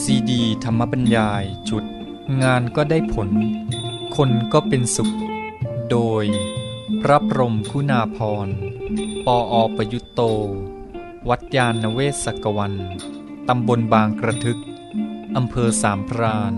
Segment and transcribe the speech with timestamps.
[0.00, 1.84] ซีดีธรรมบรรยายจุด
[2.42, 3.30] งานก็ได้ผล
[4.16, 5.10] คนก็เป็นสุข
[5.90, 6.24] โดย
[7.00, 8.48] พระพรมคุณาพร
[9.26, 10.20] ปออประยุตโต
[11.28, 12.74] วัดยาณเวศกวัน
[13.48, 14.60] ตำบลบางกระทึก
[15.36, 16.54] อำเภอสามพราน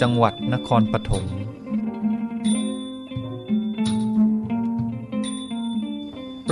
[0.00, 1.24] จังหวัดนครปฐม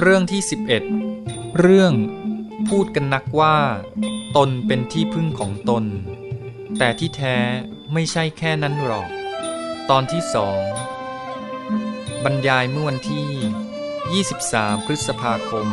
[0.03, 0.43] เรื่องที่
[1.01, 1.93] 11 เรื่อง
[2.69, 3.57] พูดกันนักว่า
[4.37, 5.85] ตนเป็นที่พึ่งของตน
[6.79, 7.37] แต่ที่แท้
[7.93, 9.09] ไม่ใช่แค่นั้นหรอก
[9.91, 10.61] ตอนที่สอง
[12.25, 15.67] บรรยายเมื่อวันที่ 23 พฤษภาคม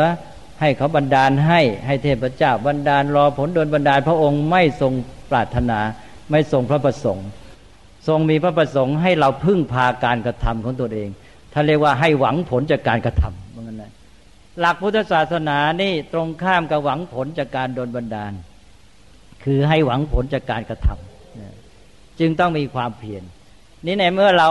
[0.62, 4.94] ให้เขาบันดาลให้ให้เทพเจ้าบันดาลรอผลโดนบันดาล พระองค์ไม่ทรง
[5.32, 5.80] ปรารถนา
[6.32, 7.28] ไม่ทรงพระประสงค์
[8.08, 11.10] ทรงมีพระประสงค์ให้เราพึ่งพาการกระทำของตัวเอง
[11.54, 13.92] ท่านเรียกว่าให้หวังผลจากการกระทำเหมือนกันนะ
[14.60, 18.34] หลักพุทธศาสนานี่ตรงข้ามกับหวังผลจากการโดนบันดาล
[19.44, 23.24] คือให้หวังผลจากการกระทำจึงต้องมีความเพียร
[23.86, 24.50] นี่ในเมื่อเรา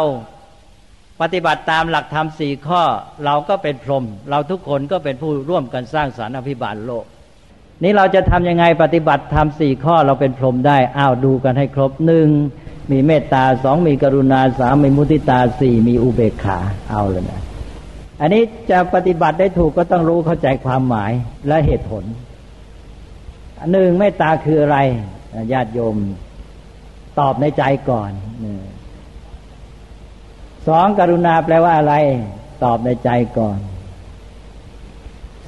[1.23, 2.83] ปฏิบัติตามหลักธรรมสี่ข้อ
[3.25, 7.05] เราก็เป็นพรหมเราทุกคนก็เป็นผู้ร่วมกันสร้างสารรค์อภิบาลโลก
[7.83, 12.29] นี่เราจะทำยังไงปฏิบัติธรรมสี่ข้อเราเป็นพรหมได้อ้าวดูกันให้ครบหนึ่ง
[12.91, 16.59] มีเมตตาสองมีกรุณาสามมีมุติตาสี่มีอุเบกขา
[16.91, 17.43] เอาเลยนะ
[18.21, 21.13] อันนี้จะปฏิบัติได้ถูกก็ต้องรู้เข้าใจความหมาย
[21.49, 22.05] และเหตุผล
[23.73, 24.79] หนึ่งเมตตาคืออะไร
[25.53, 25.97] ญาติโยม
[27.19, 28.11] ตอบในใจก่อน
[30.67, 31.95] สองกรุณาแปลว่าอะไร
[32.65, 33.59] ตอบในใจก่อน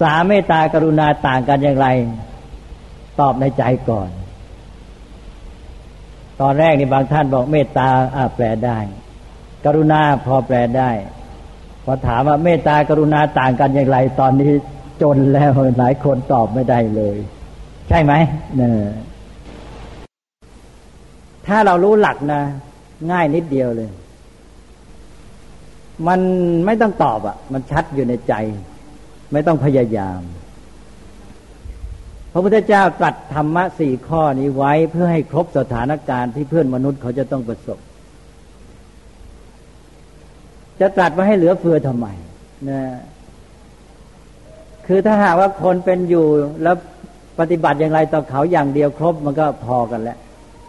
[0.01, 1.89] สามเมตตากรุณาต่างกันอย่างไร
[3.21, 4.11] ตอบในใจก่อน
[6.41, 8.79] ตอนแรกนี่บางท่านบอกเมตตาอาแปลได้
[9.65, 10.91] กรุณาพอแปลได้
[11.85, 14.53] พอถามว่าเมตตากรุณาต่างกันอย่างไร ตอนนี้
[15.03, 17.17] จนแล้วหลายคนตอบไม่ได้เลย
[17.89, 18.13] ใช่ไหม
[18.57, 18.73] เนี่ย
[21.47, 22.43] ถ้าเรารู้หลักนะ
[23.11, 23.91] ง่ายนิดเดียวเลย
[26.07, 26.21] มัน
[26.67, 28.35] ไม่ต้องตอบอะ่ะ มันชัดอยู่ในใจ
[29.33, 30.21] ไม่ต้องพยายาม
[32.33, 37.79] พระพุทธเจ้าตรัสธรรมะสี่ข้อนี้ไว้เพื่อให้ครบสถานการณ์ที่เพื่อนมนุษย์เขาจะต้องประสบ
[40.81, 42.07] จะตรัสมาให้เหลือเฟือทำไม
[42.69, 42.81] นะ
[44.87, 46.27] คือถ้าหากว่าคนเป็นอยู่
[46.63, 46.77] แล้ว
[47.41, 50.19] ปฏิบัติอย่างไรต่อเขาอย่างเดียวครบมันก็พอกันแล้ว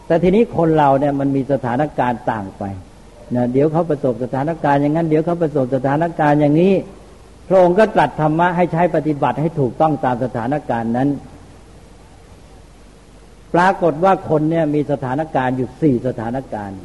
[0.07, 2.63] แต่ทีนี้คนเราเนี่ยมันมีสถานการณ์ต่างไป
[3.35, 6.73] นะเดี๋ยวเขาประสบสถานการณ์อย่างนั้น เดี๋ยวเขาประสบสถานการณ์อย่างนี้
[7.47, 11.09] พระองค์ก็ตรัสธรรมะให้ใช้ปฏิบัติให้ถูกต้องตามสถานการณ์นั้น
[13.55, 16.77] ปรากฏว่าคนเนี่ยมีสถานการณ์อยู่สี่สถานการณ์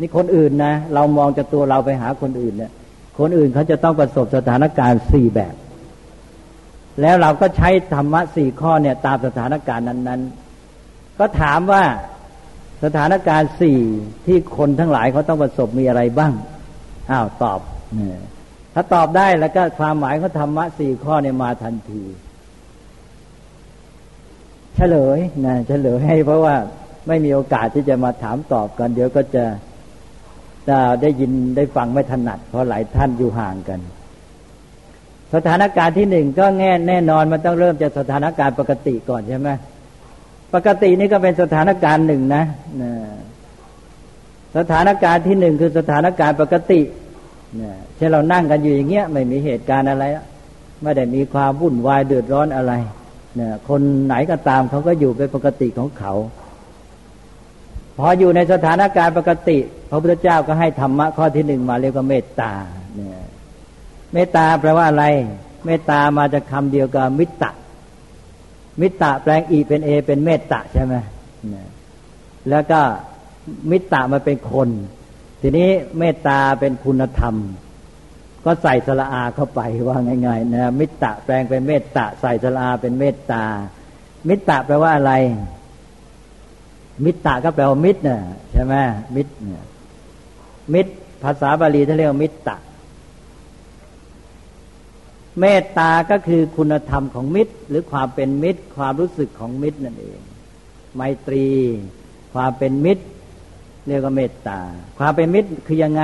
[0.00, 2.72] นี่คนอื่นนะ เรามองจากตัวเราไปหาคนอื่นเนี่ย
[3.18, 5.54] คนอื่นเขาจะต้องประสบสถานการณ์สี่แบบ
[7.00, 10.20] แล้วเราก็ใช้ธรรมะสี่ข้อเนี่ย ตามสถานการณ์นั้น
[10.70, 11.82] ๆ ก็ถามว่า
[12.84, 13.80] สถานการณ์สี่
[14.26, 16.32] ที่คนทั้งหลายเขาต้องประสบมีอะไรบ้าง
[17.10, 17.60] อ้าวตอบ
[18.74, 22.02] ถ้าตอบได้แล้วก็ความหมายของธรรมะสี่ข้อเนี่ยมาทันที
[24.76, 26.54] เฉลยนะเฉลยให้เพราะว่า
[27.08, 29.44] ไม่มีโอกาสที่จะมาถามตอบกัน เดี๋ยวก็จะ
[30.68, 33.80] จะได้ยินได้ฟังไม่ถนัด เพราะหลายท่านอยู่ห่างกัน
[35.34, 39.50] สถานการณ์ที่หนึ่งก็แง่แน่นอนมันต้องเริ่มจากสถานการณ์ปกติก่อนใช่ไหม
[40.54, 42.44] ปกตินี่ก็เป็นสถานการณ์หนึ่งนะ
[42.82, 42.92] นะ
[44.56, 46.80] สถานการณ์ที่หนึ่งคือสถานการณ์ปกติ
[47.60, 50.04] นะเช่นเรานั่งกันอยู่อย่างเงี้ยไม่มีเหตุการณ์อะไร
[50.82, 52.72] ไม่ได้มีความวุ่นวายเดือดร้อนอะไร
[53.68, 56.14] คนไหนก็ตามเขาก็อยู่เป็นปกติของเขา
[57.98, 59.58] พออยู่ในสถานการณ์ปกติ
[59.90, 62.52] พระพุทธเจ้าก็ให้ธรรมะข้อที่หนึ่งมาเรียกว่าเมตตา
[62.94, 63.24] เนี่ย
[64.12, 65.04] เมตตาแปลว่าอะไร
[65.66, 67.50] เมตตามาจากคาเดียวกับมิตร
[68.80, 70.94] มิตรแปลงอีเป็นเอ เป็นเมตตาใช่ไหม
[72.50, 72.80] แล้วก็
[73.70, 74.68] มิตรมาเป็นคน
[75.40, 75.68] ทีนี้
[75.98, 77.34] เมตตาเป็นคุณธรรม
[78.44, 83.44] ก็ใส่สละอาเข้าไปว่าง่ายๆนะมิตรแปลงเป็นเมตตาใส่สละอาเป็นเมตตา
[84.28, 85.12] มิตรแปลว่าอะไร
[87.04, 88.20] มิตรก็แปลว่ามิตรเนี่ย
[88.52, 88.74] ใช่ไหม
[89.16, 89.64] มิตรเนี่ย
[90.74, 92.38] มิตรภาษาบาลีท่านเรียกมิตร
[95.40, 100.20] เมตตาก็คือคุณธรรมของมิตร หรือความเป็นมิตร ความรู้สึกของมิตรนั่นเอง
[100.96, 101.46] ไมตรี
[102.34, 103.04] ความเป็นมิตร
[103.86, 104.60] เรียกว่าเมตตา
[104.98, 106.02] ความเป็นมิตรคือยังไง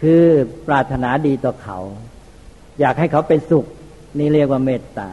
[0.00, 0.22] คือ
[0.66, 1.78] ปรารถนาดีต่อเขา
[2.80, 3.66] อยากให้เขาเป็นสุข
[4.18, 5.10] นี่เรียกว่าเมตตา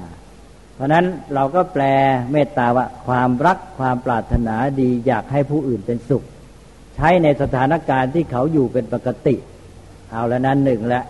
[0.76, 1.84] เพราะนั้นเราก็แปล
[2.32, 6.24] เมตตาว่า ความรักความปรารถนาดีอยากให้ผู้อื่นเป็นสุข
[6.96, 9.36] ใช้ในสถานการณ์ที่เขาอยู่เป็นปกติ
[10.12, 11.06] เอาแล้วนั้นหนึ่งแล้ว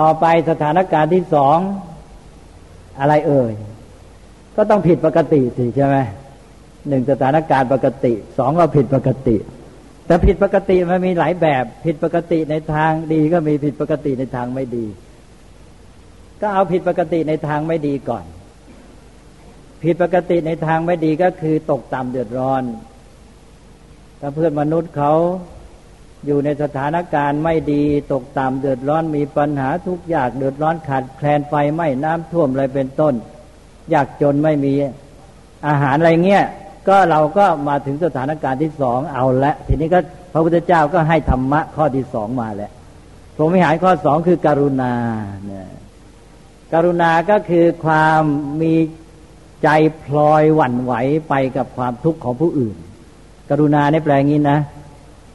[0.00, 1.58] ต่อไปสถานการณ์ที่สอง
[3.00, 3.52] อะไรเอ่ย
[4.56, 5.96] ก็ต้องผิดปกติสิใช่ไหม
[6.88, 9.36] หนึ่งสถานการณ์ปกติสองเราผิดปกติ
[10.06, 14.86] แต่ผิดปกติมันมีหลายแบบ ผิดปกติในทางดีก็มีผิดปกติในทางไม่ดี
[16.40, 18.24] ก็เอาผิดปกติในทางไม่ดีก่อน
[19.82, 22.62] ผิดปกติในทางไม่ดีก็คือตกต่ำเดือดร้อน
[24.20, 25.12] ถ้าเพื่อนมนุษย์เขา
[26.26, 27.82] อยู่ในสถานการณ์ไม่ดี
[28.12, 33.14] ตกต่ำเดือดร้อนมีปัญหาทุกอยากเดือดร้อนขาดแคลนไฟไหม้น้ำท่วมอะไรเป็นต้น
[33.92, 34.74] ยากจนไม่มี
[35.68, 36.44] อาหารอะไรเงี้ย
[36.88, 40.00] ก็เราก็มาถึงสถานการณ์ที่สองเอาละทีนี้ก็
[40.32, 42.72] พระพุทธเจ้าก็ให้ธรรมะข้อที่สองมาแล้ว
[43.36, 44.92] พรหมิหารข้อสองคือการุณา
[45.46, 45.68] เนี่ย
[46.72, 48.22] กรุณาก็คือความ
[48.62, 48.74] มี
[49.62, 49.68] ใจ
[50.04, 50.92] พลอยหวั่นไหว
[51.28, 52.76] ไปกับความทุกข์ของผู้อื่น
[53.50, 54.58] กรุณาในแปลงี้นะ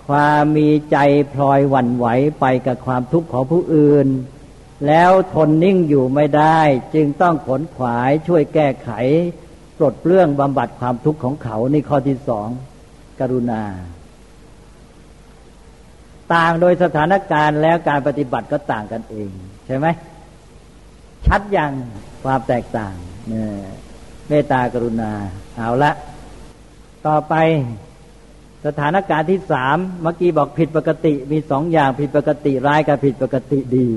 [0.10, 0.98] ความมีใจ
[1.34, 2.08] พลอยหวั่นไหว
[2.40, 4.08] ไปกับความทุกข์ของผู้อื่น
[4.88, 6.60] แล้วทนนิ่งอยู่ไม่ได้
[6.96, 8.90] จึงต้องขนขวายช่วยแก้ไข
[9.78, 12.48] ปลดเปลื้องบำบัดความทุกข์ของเขาในข้อที่สอง
[13.20, 13.64] กรุณา
[16.34, 19.30] ต่างโดยสถานการณ์แล้วการปฏิบัติก็ต่างกันเอง
[19.66, 19.88] ใช่ไหม
[21.26, 21.72] ชัดยัง
[22.24, 22.94] ความแตกต่าง
[24.28, 25.12] เมตตากรุณา
[25.56, 25.92] เอาละ
[27.08, 27.36] ต่อไป
[28.66, 33.88] สถานการณ์ที่สามเมื่อกี้บอกผิดปกติมีสองอย่างผิดปกติร้ายกับผิดปกติดี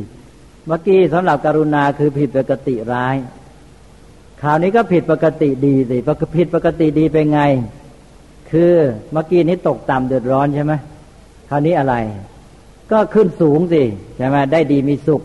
[0.67, 3.17] เมื่อกี้สำหรับการุณาคือผิดปกติร้าย
[4.43, 5.97] คราวนี้ก็ผิดปกติดีสิ
[6.37, 7.41] ผิดปกติดีเป็นไง
[8.51, 8.75] คือ
[9.13, 10.73] เมื่อกี้นี้ตกต่ำเดือดร้อนใช่ไหม
[11.49, 11.95] คราวนี้อะไร
[12.93, 13.83] ก็ขึ้นสูงสิ
[14.17, 15.23] ใช่ไหมได้ดีมีสุข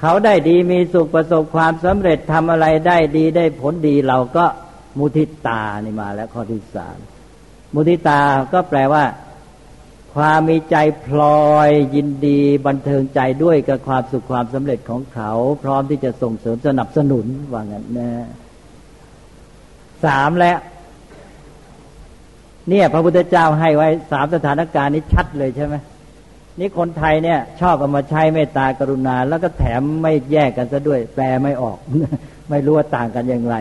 [0.00, 4.44] เขาได้ดีมีสุขประสบความสำเร็จทำอะไรได้ดีได้ผลดีเราก็
[4.98, 6.96] มุทิตานี่มาแล้วข้อที่สาม
[7.74, 8.20] มุทิตา
[8.52, 9.04] ก็แปลว่า
[10.14, 15.30] ความมีใจพลอยยินดีบันเทิงใจด้วยกับความสุขความสำเร็จของเขา
[15.62, 18.10] พร้อมที่จะส่งเสริมสนับสนุนว่างั้นนะ
[20.04, 20.58] สามแล้ว
[22.68, 25.74] เนี่ยพระพุทธเจ้าให้ไว้สามสถานการณ์นี้ชัดเลยใช่ไหม
[26.58, 31.78] นี่คนไทยเนี่ย ชอบเอามาใช้เมตตากรุณา แล้วก็แถมไม่แยกกันซะด้วย แปลไม่ออก
[32.50, 33.56] ไม่รู้ว่าต่างกันอย่างไร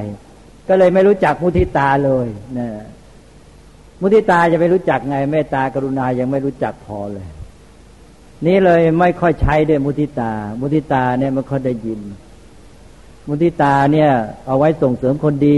[0.67, 2.27] ก็เลยไม่รู้จักมุทิตาเลย
[2.59, 2.67] นะ
[4.05, 7.27] มุทิตาจะไปรู้จักไงเมตตากรุณายังไม่รู้จักพอเลย
[8.45, 11.99] นี่เลยไม่ค่อยใช้ด้วยมุทิตา มุทิตาเนี่ยไม่ค่อยได้ยิน
[13.27, 14.09] มุทิตาเนี่ย
[14.45, 15.57] เอาไว้ส่งเสริมคนดี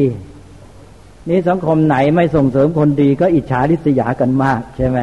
[1.30, 5.00] นี่สังคมไหนไม่ส่งเสริมคนดี ก็อิจฉาริษยากันมากใช่ไหม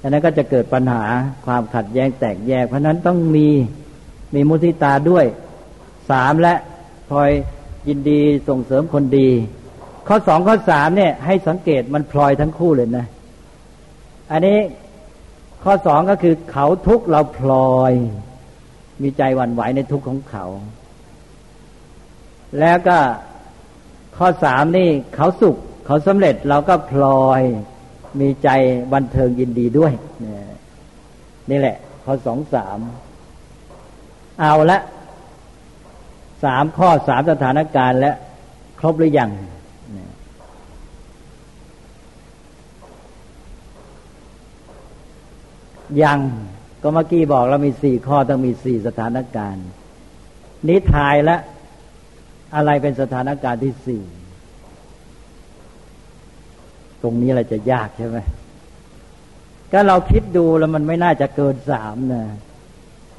[0.00, 1.04] ดังนั้นก็จะเกิดปัญหา
[1.46, 3.48] ความขัดแย้งแตกแยก เพราะนั้นต้องมี
[4.34, 5.24] มีมุทิตาด้วย
[6.10, 6.54] สามและ
[7.10, 7.30] คอย
[7.88, 9.28] ยินดีส่งเสริมคนดี
[10.08, 13.06] ข้อสองข้อสามเนี่ย ให้สังเกตมันพลอยทั้งคู่เลยนะ
[14.30, 14.58] อันนี้
[15.62, 17.92] ข้อสองก็คือเขาทุกเราพลอย
[19.02, 20.44] มีใจหวั่นไหวในทุกของเขา
[22.60, 22.98] แล้วก็
[24.16, 25.56] ข้อสามนี่เขาสุข
[25.86, 27.42] เขาสำเร็จเราก็พลอย
[28.20, 28.48] มีใจ
[28.92, 29.92] บันเทิงยินดีด้วย
[31.50, 32.78] นี่แหละ ข้อสองสาม
[34.40, 34.80] เอาละ
[36.44, 38.16] สามข้อสามสถานการณ์แล้ว
[38.78, 39.30] ครบหรือยัง
[46.02, 46.20] ยัง
[46.82, 49.66] ก็เมื่อกี้บอกเรามีสี่ข้อต้องมีสี่สถานการณ์
[50.68, 51.40] นี้ทายแล้ว
[52.56, 54.02] อะไรเป็นสถานการณ์ที่สี่
[57.02, 58.18] ตรงนี้อะไรจะยากใช่ไหม
[59.72, 62.24] ก็เราคิดดูแล้วมันไม่น่าจะเกินสามนะ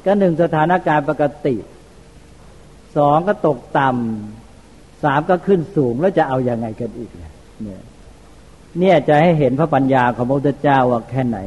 [0.06, 1.56] ก็หนึ่งสถานการณ์ปกติ
[2.98, 7.82] สองก็ตกต่ำสามก็ขึ้นสูงแล้วจะเอาอยัางไงกันอีกเนี่ย
[8.80, 11.40] เนี่ยจะให้เห็นพระปัญญาของพระพุทธเจ้าว่าแค่ไหน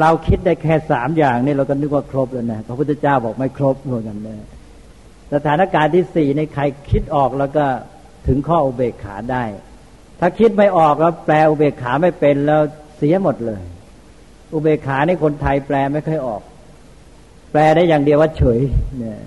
[0.00, 4.40] เราคิดได้แค่สามอย่างนี่เราก็นึกว่าครบแล้วนะพระพุทธเจ้าบอกไม่ครบเหมือนกันเลย
[5.34, 7.64] สถานการณ์ที่สี่ในใครคิดออกแล้วก็
[8.26, 9.44] ถึงข้ออุเบกขาได้
[10.20, 12.60] ถ้าคิดไม่ออกแล้วแปลอุเบกขาไม่เป็นแล้ว
[12.96, 13.62] เสียหมดเลย
[14.52, 16.42] อุเบกขาในคนไทยแปลไม่ค่อยออก
[17.52, 18.60] แปลได้อย่างเดียวว่าเฉย
[18.98, 19.20] เนี่ย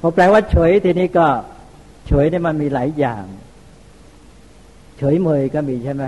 [0.00, 1.26] พอแปลว่าเฉยทีนี้ก็
[2.06, 3.24] เฉยเนี่ยมันมีหลายอย่าง
[4.98, 6.04] เฉยเมยก็มีใช่ไหม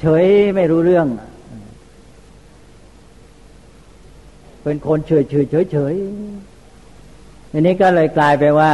[0.00, 0.24] เฉย
[0.56, 1.06] ไม่รู้เรื่อง
[4.62, 5.94] เป็นคนเฉยเฉยเฉยเฉย
[7.52, 8.72] อันนี้ก็เลยกลายไปว่า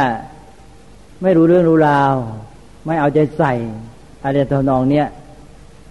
[1.23, 2.13] ไม่รู้เรื่องรู้ราว
[2.85, 3.53] ไม่เอาใจใส่
[4.23, 5.07] อะไรทำนองเนี้ย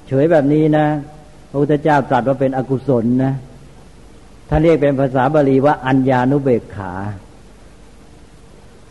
[0.08, 0.86] เฉยแบบนี้นะ
[1.50, 3.32] พระพุทธเจ้าตรัสว่าเป็นอกุศลนะ
[4.48, 6.92] ถ้าเรียกเป็นภาษาบาลีว่า อัญญานุเบกขา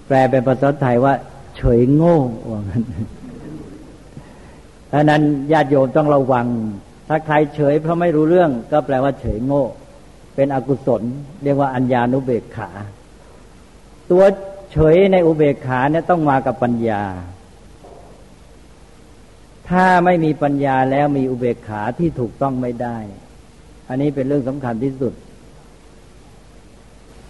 [0.08, 1.14] แปลเป็นภาษาไทยว่า
[1.58, 2.18] เฉยโง่
[2.50, 2.84] ว่างั้น
[4.94, 5.22] ดังนั้น
[5.52, 6.48] ญาติโยมต้องระวัง
[7.10, 9.64] ถ้าใครเฉยเพราะไม่รู้เรื่องก็แปลว่าเฉยโง่
[10.36, 11.02] เป็นอกุศล
[11.44, 12.70] เรียกว่าอัญญานุเบกขา
[14.12, 14.24] ตัว
[14.72, 17.04] เฉยในอุเบกขาเนี่ยต้องมากับปัญญา
[19.70, 22.98] ถ้าไม่มีปัญญาแล้วมีอุเบกขาที่ถูกต้องไม่ได้
[23.90, 25.14] อันนี้เป็นเรื่องสำคัญที่สุด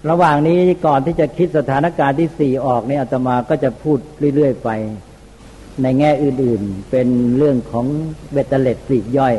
[0.09, 3.97] ระหว่างนี้ก่อนที่จะคิดสถานการณ์ที่สี่ออกเนี่ยอาตมาก็จะพูด
[4.35, 4.69] เรื่อยๆไป
[5.81, 7.85] ในแง่อื่นๆ เป็นเรื่องของ
[8.31, 9.35] เบตเตเลตสีย่อย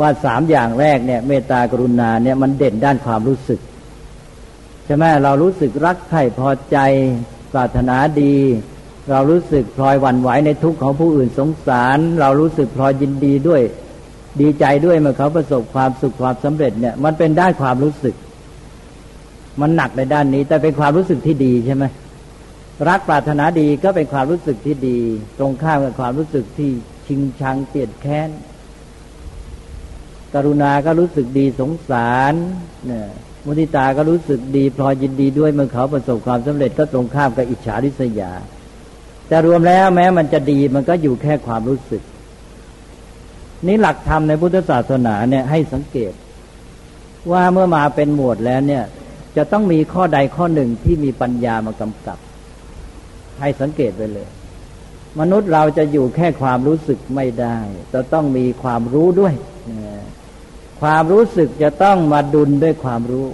[0.00, 3.60] ว่าสามอย่างแรกเนี่ยเมตตากรุณาเนี่ยมันเด่นด้านความรู้สึก
[4.84, 6.78] ใช่ไหมเรารู้สึกรักใคร่พอใจ
[7.52, 8.36] ปรารถนาดี
[9.10, 13.62] เรารู้สึกพลอยหวั่นไหวในทุกข์ของผู้อื่นสงสาร เรารู้สึกพลอยยินดีด้วย
[14.40, 18.14] ดีใจด้วยเมื่อเขาประสบความสุขความสำเร็จเนี่ยมันเป็นด้านความรู้สึก
[19.60, 21.84] มันหนักในด้านนี้ แต่เป็นความรู้สึกที่ดีใช่ไหม
[22.88, 25.00] รักปรารถนาดีก็เป็นความรู้สึกที่ดี
[25.38, 26.70] ตรงข้ามกับความรู้สึกที่
[27.06, 28.30] ชิงชังเกลียดแค้น
[30.34, 32.34] กรุณาก็รู้สึกดีสงสาร
[32.86, 33.08] เนี่ย
[33.44, 38.32] มุทิตาก็รู้สึกดีพลอยยินดีด้วยเมื่อเขาประสบความสำเร็จก็ตรงข้ามกับอิจฉาริษยา
[39.28, 42.02] แต่รวมแล้วแม้มันจะดีมันก็อยู่แค่ความรู้สึก
[43.66, 46.12] นี่หลักธรรมในพุทธศาสนาเนี่ยให้สังเกต
[47.32, 48.84] ว่าเมื่อมาเป็นหมวดแล้วเนี่ย
[49.36, 52.18] จะต้องมีข้อใดข้อหนึ่งที่มีปัญญามากำกับ
[53.40, 54.28] ให้สังเกตไปเลย
[55.20, 57.58] มนุษย์เราจะอยู่แค่ความรู้สึกไม่ได้
[57.92, 59.34] จะต้องมีความรู้ด้วย
[60.80, 63.26] ความรู้สึกจะต้องมาดุลด้วยความรู้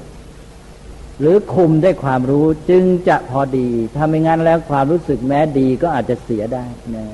[1.21, 6.65] หรือคุมด้วยความรู้จึงจะพอดี ถ้าไม่งั้นแล้วความรู้สึกแม้ดีก็อาจจะเสียได้
[6.97, 7.07] นะ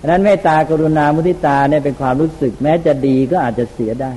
[0.00, 4.12] ดังนั้นเมตตากรุณามุทิตาเนี่ยเป็นความรู้สึกแม้จะดีก็อาจจะเสียได้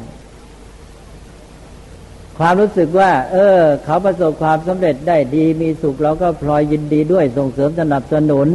[2.43, 8.47] ความรู้สึกว่า เออ เขาประสบความสำเร็จได้ดีมีสุขเราก็พลอยยินดีด้วยส่งเสริมสนับสนุน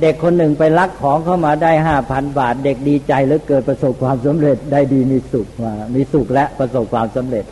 [0.00, 7.44] เด็กคนหนึ่งไปลักของเข้ามาได้ห้าพันบาท เด็กดีใจแล้วเกิดประสบความสำเร็จได้ดีมีสุขมา มีสุขและประสบความสำเร็จ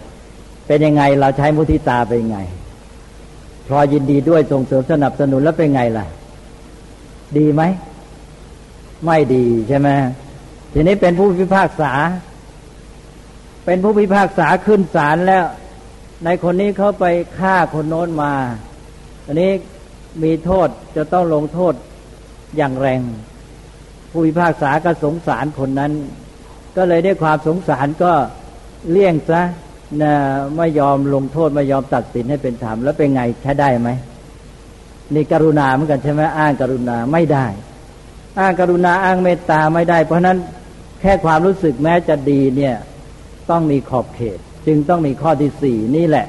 [0.66, 2.38] เป็นยังไงเราใช้มุทิตาเป็นยังไง
[3.68, 6.06] พอยินดีด้วยส่งเสริมสนับสนุนแล้วเป็นไงล่ะ
[7.38, 7.62] ดีไหม
[9.04, 9.88] ไม่ดีใช่ไหม
[10.72, 11.92] ทีนี้เป็นผู้พิพากษา
[13.64, 15.44] เป็นผู้พิพากษาขึ้นศาลแล้ว
[16.24, 17.06] ในคนนี้เขาไป
[17.38, 18.32] ฆ่าคนโน้นมา
[19.26, 19.50] อันนี้
[20.22, 21.74] มีโทษจะต้องลงโทษ
[22.56, 23.00] อย่างแรง
[24.10, 25.92] ผู้พิพากษาก็สงสารคนนั้น
[26.76, 28.12] ก็เลยได้ความสงสารก็
[28.90, 29.42] เลี่ยงซะ
[30.02, 30.12] นะ
[30.56, 33.90] ไม่ยอมลงโทษไม่ยอมตัดสินให้เป็นธรรมแล้วเป็นไงใช้ได้ไหม
[35.14, 37.46] นี่กรุณาเหมือนกันใช่ไหมอ้างกรุณาไม่ได้
[38.38, 40.38] อ้างกรุณาอ้างเมตตาไม่ได้ เพราะนั้น
[41.00, 42.74] แค่ความรู้สึกแม้จะดีเนี่ย
[43.50, 46.26] ต้องมีขอบเขต จึงต้องมีข้อที่สี่นี่แหละ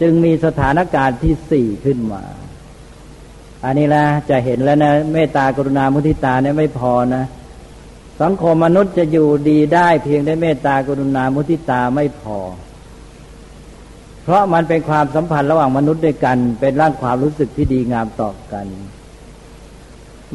[0.00, 2.22] จึงมีสถานการณ์ที่สี่ขึ้นมา
[3.64, 7.24] อันนี้ละจะเห็นแล้วนะเมตตากรุณามุทิตาเนี่ยไม่พอนะ
[8.22, 12.38] สังคมมนุษย์จะอยู่ดีได้เพียงได้เมตตากรุณามุทิตาไม่พอ
[14.24, 18.66] เพราะมันเป็นความสัมพันธ์ระหว่างมนุษย์ด้วยกัน เป็นร่างความรู้สึกที่ดีงามต่อกัน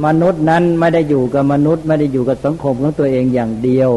[0.05, 3.91] มนุษย์นั้นไม่ได้อยู่กับมนุษย์ ไม่ได้อยู่กับสังคมของตัวเองอย่างเดียว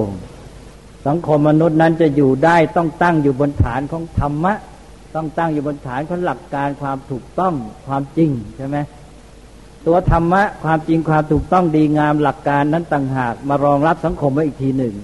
[1.09, 4.55] สังคมมนุษย์นั้นจะอยู่ได้ต้องตั้งอยู่บนฐานของธรรมะ
[5.15, 7.55] ต้องตั้งอยู่บนฐานของหลักการความถูกต้อง
[7.87, 8.77] ความจริงใช่ไหม
[9.87, 14.95] ตัวธรรมะความจริงความถูกต้องดีงามหลักการนั้นต่างหากมารองรับสังคมไว้อีกทีหนึ่ง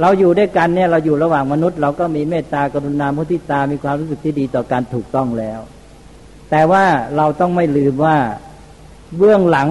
[0.00, 5.60] เราอยู่ด้วยกันเนี่ยเราอยู่ระหว่างมนุษย์ เราก็มีเมตตากรุณามุทิตามีความรู้สึกที่ดีต่อการถูกต้องแล้ว
[6.50, 6.84] แต่ว่า
[7.16, 8.16] เราต้องไม่ลืมว่า
[9.16, 9.68] เบื้องหลัง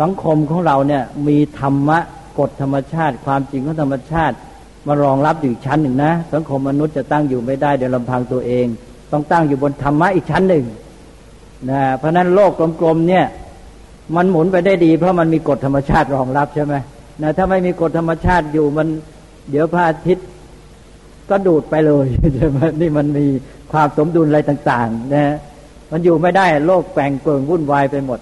[0.00, 1.98] สังคมของเราเนี่ยมีธรรมะ
[2.38, 4.36] กฎธรรมชาติ ความจริงของธรรมชาติ
[4.86, 8.66] มารองรับอยู่ชั้นหนึ่งนะ สังคมมนุษย์จะตั้งอยู่ไม่ได้โดยลำพังตัวเอง
[9.12, 10.64] ต้องตั้งอยู่บนธรรมะอีกชั้นหนึ่ง
[11.70, 13.24] นะเพราะนั้นโลกกลมๆเนี่ย
[14.16, 16.74] มันหมุนไปได้ดี เพราะมันมีกฎธรรมชาติรองรับใช่ไหม
[17.22, 18.88] นะถ้าไม่มีกฎธรรมชาติอยู่มัน
[19.50, 20.26] เดี๋ยวพระอาทิตย์
[21.30, 23.26] ก็ดูดไปเลยใช่ไหมนี่มันมี
[23.72, 25.36] ความสมดุลอะไรต่าง ๆ นะ
[25.90, 28.20] มันอยู่ไม่ได้โลกแปลงเกิงวุ่นวายไปหมด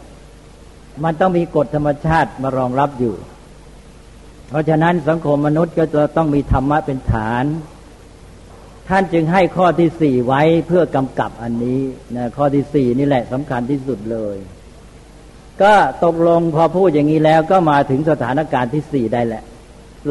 [1.05, 3.15] มันต้องมีกฎธรรมชาติมารองรับอยู่
[4.51, 7.45] เพราะฉะนั้นสังคมมนุษย์ก็จะต้องมีธรรมะเป็นฐาน
[8.89, 11.81] ท่านจึงให้ข้อที่สี่ไว้เพื่อกำกับอันนี้
[12.17, 14.37] นะข้อที่สี่นี่แหละสำคัญที่สุดเลย
[15.63, 15.73] ก็
[16.05, 19.43] ตกลงพอพูดอย่างนี้แล้วก็มาถึงสถานการณ์ที่สี่ได้แหละ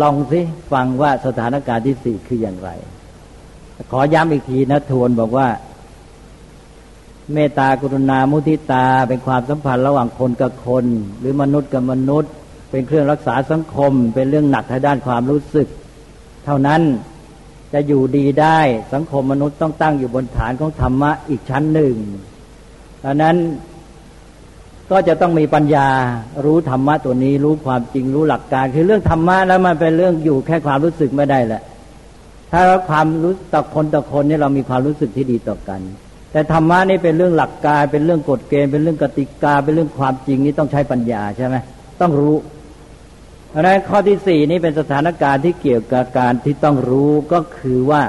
[0.01, 0.39] ลองสิ
[0.71, 2.69] ฟังว่าสถานการณ์ที่สี่คืออย่างไร
[3.91, 5.47] ขอย้ำอีกทีนะทวนบอกว่า
[7.33, 10.85] เมตตากรุณามุทิตาเป็นความสัมพันธ์ระหว่างคนกับคน
[11.19, 12.33] หรือมนุษย์กับมนุษย์
[12.71, 15.67] เป็นเครื่องรักษาสังคม เป็นเรื่องหนักทางด้านความรู้สึก
[16.45, 16.81] เท่านั้น
[17.73, 18.59] จะอยู่ดีได้
[18.93, 21.95] สังคมมนุษย์ต้องตั้งอยู่บนฐานของธรรมะอีกชั้นหนึ่ง
[23.03, 23.35] ดังนั้น
[24.91, 25.87] ก็จะต้องมีปัญญา
[26.45, 31.61] รู้ธรรมะตัวนี้รู้ความจริงรู้หลักการ คือเรื่องธรรมะแล้วมันเป็นเรื่องอยู่แค่ความรู้สึกไม่ได้แหละ
[32.51, 35.81] ถ้าเราความรู้ต่อคนต่อคนนี่เรามีความรู้สึกที่ดีต่อกัน
[36.31, 41.55] แต่ธรรมะนี่เป็นเรื่องหลักการเป็นเรื่องกฎเกณฑ์เป็นเรื่องกติกาเป็นเรื่องความจริงนี่ต้องใช้ปัญญาใช่ไหม
[42.01, 42.35] ต้องรู้
[43.49, 48.03] เพราะนั้นข้อที่สี่นี่เป็นสถานการณ์ที่เกี่ยวกับการที่ต้องรู้ก็คือว่า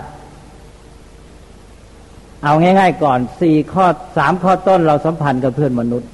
[2.44, 6.10] เอาง่าย ๆ ก่อนสี่ข้อสามข้อต้นเราสัมพันธ์กับเพื่อนมนุษย์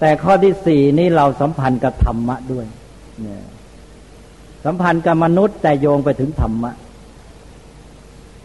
[0.00, 2.66] แต่ข้อที่สี่นี่เราสัมพันธ์กับธรรมะด้วย
[3.22, 3.44] เนี่ย
[4.64, 6.72] สัมพันธ์กับมนุษย์ แต่โยงไปถึงธรรมะ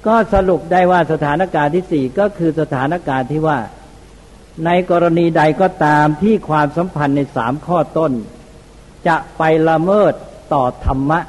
[0.07, 3.57] ก็สรุปได้ว่าสถานการณ์ที่สี่ก็คือสถานการณ์ที่ว่า
[4.65, 8.11] ในกรณีใดก็ตามที่ความสัมพันธ์ในสามข้อต้น
[9.07, 10.13] จะไปละเมิด
[10.53, 11.19] ต่อธรรมะ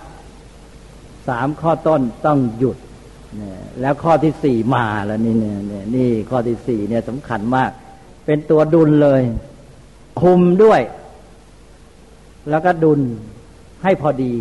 [1.28, 2.76] สามข้อต้นต้องหยุด
[3.80, 7.70] แล้วข้อที่สี่มาแล้วนี่เนี่ยนี่ข้อที่สี่เนี่ยสำคัญมาก
[8.26, 9.22] เป็นตัวดุลเลย
[10.20, 10.80] คุมด้วย
[12.50, 13.00] แล้วก็ดุล
[13.82, 14.34] ให้พอดี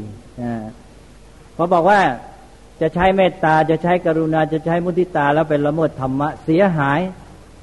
[1.53, 2.01] เพอบอกว่า
[2.81, 6.99] จะใช้เมตตาจะใช้กรุณาจะใช้มุทิตาแล้วเป็นละเมิดธรรมะเสียหาย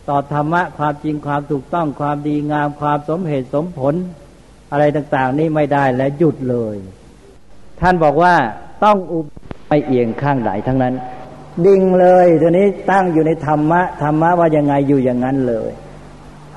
[0.08, 3.94] ต่อธรรมะความจริงความถูกต้องความดีงามความสมเหตุสมผล
[4.74, 6.76] อะไรต่างๆ นี่ไม่ได้และหยุดเลย
[7.80, 8.34] ท่านบอกว่า
[8.84, 9.26] ต้องอุบ
[9.68, 10.94] ไม่เอียงข้างไหนทั้งนั้น
[11.66, 15.70] ดิ่งเลยตัวนี้ตั้งอยู่ในธรรมะธรรมะว่ายังไงอยู่อย่างนั้นเลย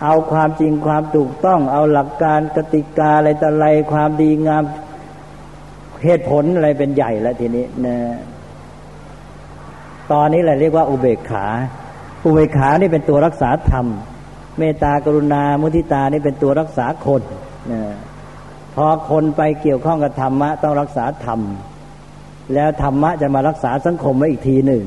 [0.03, 4.63] เอาความจริงความถูกต้อง เอาหลักการกติกาอะไรต่ออะไรความดีงาม
[6.03, 7.97] เหตุผลอะไรเป็นใหญ่แล้วทีนี้นะ
[10.11, 11.45] ตอนนี้แหละเรียกว่าอุเบกขา
[12.25, 13.85] อุเบกขานี่เป็นตัวรักษาธรรม
[14.59, 17.21] เมตตากรุณา มุทิตานี่เป็นตัวรักษาคน
[17.71, 17.81] นะ
[18.77, 21.39] พอคนไปเกี่ยวข้องกับธรรมะต้องรักษาธรรม
[22.53, 24.83] แล้วธรรมะจะมารักษาสังคมไว้อีกทีหนึ่ง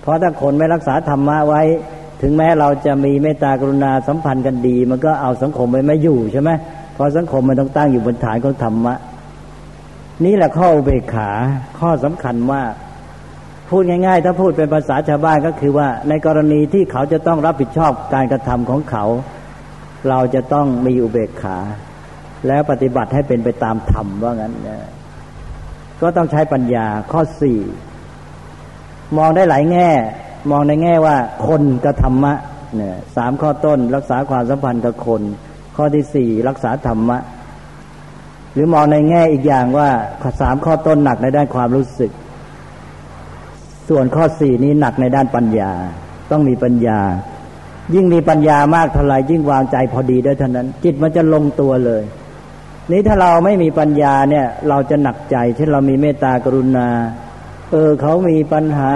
[0.00, 1.62] เพราะถ้าคนไม่รักษาธรรมะไว้
[2.22, 6.50] ถึงแม้เราจะมีเมตตากรุณาสัมพันธ์กันดี มันก็เอาสังคมไว้ไม่อยู่ใช่ไหม
[6.94, 8.94] เพราะสังคมมันต้องตั้งอยู่บนฐานของธรรมะ
[10.24, 11.30] นี่แหละข้ออุเบกขา
[11.78, 12.72] ข้อสำคัญมาก
[13.68, 19.04] พูดง่ายๆ ถ้าพูดเป็นภาษาชาวบ้านก็คือว่า ในกรณีที่เขาจะต้องรับผิดชอบการกระทำของเขา
[20.08, 21.58] เราจะต้องมีอุเบกขา
[22.46, 24.54] แล้วปฏิบัติให้เป็นไปตามธรรมว่างั้น
[26.00, 27.60] ก็ต้องใช้ปัญญาข้อสี่
[29.16, 29.90] มองได้หลายแง่
[30.50, 31.16] มองในแง่ว่า
[31.48, 32.32] คนกับธรรมะ
[32.76, 35.22] เนี่ยสามข้อต้น รักษาความสัมพันธ์กับคน
[35.76, 37.18] ข้อที่สี่รักษาธรรมะ
[38.52, 39.88] หรือมองในแง่อีกอย่างว่า
[40.40, 42.10] สามข้อต้นหนักในด้านความรู้สึก
[43.88, 45.72] ส่วนข้อสี่นี้หนักในด้านปัญญา
[46.30, 47.00] ต้องมีปัญญา
[47.94, 52.02] ยิ่งมีปัญญามากเท่าไหร่ยิ่งวางใจพอดีได้เท่านั้น จิตมันจะลงตัวเลย
[52.92, 56.88] นี้ถ้าเราไม่มีปัญญาเนี่ย เราจะหนักใจ เช่นเรามีเมตตากรุณา
[57.70, 58.92] เออเขามีปัญหา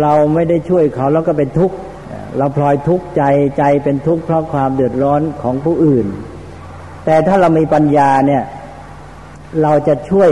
[0.00, 1.76] เราไม่ได้ช่วยเขาแล้วก็เป็นทุกข์
[2.38, 3.22] เราพลอยทุกข์ใจ
[3.58, 6.06] ใจเป็นทุกข์เพราะความเดือดร้อนของผู้อื่น
[7.04, 8.42] แต่ถ้าเรามีปัญญาเนี่ย
[9.62, 10.30] เราจะช่วย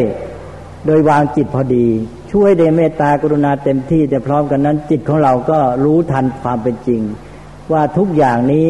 [0.87, 1.87] โดยวางจิตพอดี
[2.33, 7.01] ช่วยเดเมตตากรุณาเต็มที่แต่พร้อมกันนั้น จิตของเราก็รู้ทันความเป็นจริง
[7.73, 8.69] ว่าทุกอย่างนี้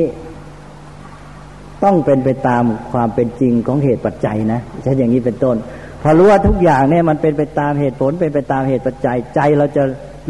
[1.85, 5.57] ต้องเป็นไปตามความเป็นจริงของเหตุปัจจัยนะใช่อย่างนี้เป็นต้น
[6.03, 9.85] พอรู้ว่าทุกอย่างเนี่ยมันเป็นไปตามเหตุผลเป็นไปตามเหตุปัจจัยใจเราจะ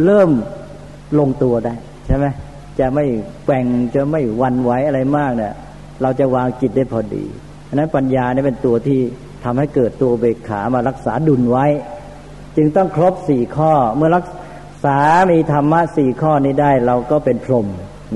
[0.05, 0.31] เริ่ม
[1.19, 1.75] ลงตัวได้
[2.07, 2.27] ใช่ไหม
[2.79, 3.05] จะไม่
[3.45, 5.55] แกว่งจะไม่วันไหวอะไรมากเนี่ย
[6.03, 7.25] เราจะวางจิตได้พอดี
[7.69, 9.01] อันนั้นปัญญาเนี่ยเป็นตัวที่
[9.45, 11.67] ทำให้เกิดตัวเบกขามารักษาดุลไว้
[12.57, 14.27] จึงต้องครบสี่ข้อ เมื่อรัก
[14.85, 14.99] ษา
[15.31, 17.67] มีธรรมะสี่ข้อนี้ได้ เราก็เป็นพรหม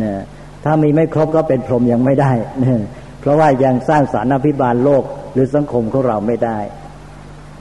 [0.02, 0.20] นี่ย
[0.64, 2.80] ถ้ามีไม่ครบก็เป็นพรหมยังไม่ได้นี่ย
[3.22, 6.58] เพราะว่ายังสร้างสารอภิบาลโลกหรือสังคมของเราไม่ได้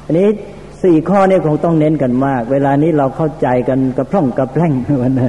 [0.06, 0.28] อันนี้
[0.84, 5.22] สี่ข้อนี้คงต้องเน้นกันมาก เวลานี้เราเข้าใจกันกระพร่องกระแพร่งมันน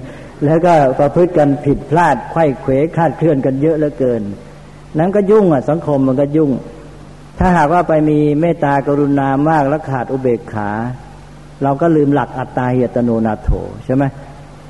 [0.45, 4.23] แล้วก็ประพฤติกันผิดพลาดไข้เขวคาดเคลื่อนกันเยอะเหลือเกิน
[4.99, 6.51] นั้นก็ยุ่งอะสังคมมันก็ยุ่ง
[7.38, 10.71] ถ้าหากว่าไปมีเมตตากรุณามากแล้วขาดอุเบกขา
[11.62, 13.51] เราก็ลืมหลักอัตตาเหตโนนาโถ
[13.85, 14.05] ใช่ไหม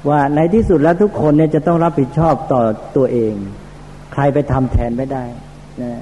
[0.09, 2.63] ว่าในที่สุดแล้วทุกคนเนี่ยจะต้องรับผิดชอบต่อ
[2.97, 3.35] ตัวเอง
[4.13, 5.25] ใครไปทำแทนไม่ได้
[5.81, 5.93] นะ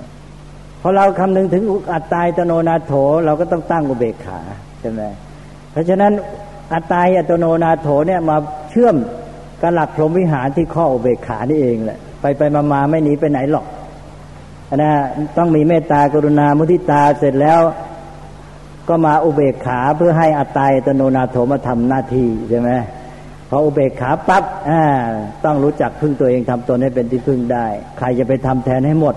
[0.81, 2.93] พอเราคำนึงถึงอัตตายตโนนาโถ
[3.25, 4.41] เราก็ต้องตั้งอุเบกขา
[4.81, 5.03] ใช่ไหม
[5.73, 6.13] เพราะฉะนั้น
[6.73, 8.37] อัตตายอัตโนนาโถเนี่ยมา
[8.71, 8.97] เชื่อม
[9.61, 13.67] กับหลักพรหมวิหารที่ข้ออุเบกขานี่เองแหละไปไปมามาไม่หนีไปไหนหรอก
[14.77, 14.93] นะ
[15.37, 17.61] ต้องมีเมตตากรุณามุทิตาเสร็จแล้ว
[18.89, 22.71] ก็มาอุเบกขาเพื่อให้อัตตายตโนนาโถมาทำหน้าที่ใช่ไหม
[23.49, 24.45] พออุเบกขาปับ๊บ
[25.45, 27.67] ต้องรู้จักพึ่งตัวเองทำตนให้เป็นที่พึ่งได้
[27.99, 29.15] ใครจะไปทำแทนให้หมด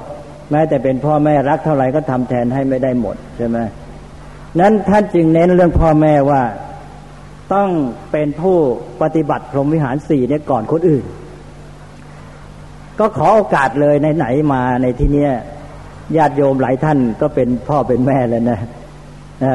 [0.51, 3.57] แม้แต่เป็นพ่อแม่รักเท่าไหร่ก็ทำแทนให้ไม่ได้หมดใช่ไหม
[4.59, 6.41] นั้นท่านจึงเน้นเรื่องพ่อแม่ว่า
[7.53, 7.69] ต้อง
[8.11, 8.57] เป็นผู้
[9.01, 11.05] ปฏิบัติพรหมวิหารสี่เนี่ยก่อนคนอื่น
[12.99, 15.31] ก็ขอโอกาสเลยในไหนมาในที่เนี้ย
[16.17, 18.59] ญาติโยมหลายท่านก็เป็นพ่อเป็นแม่แล้วนะ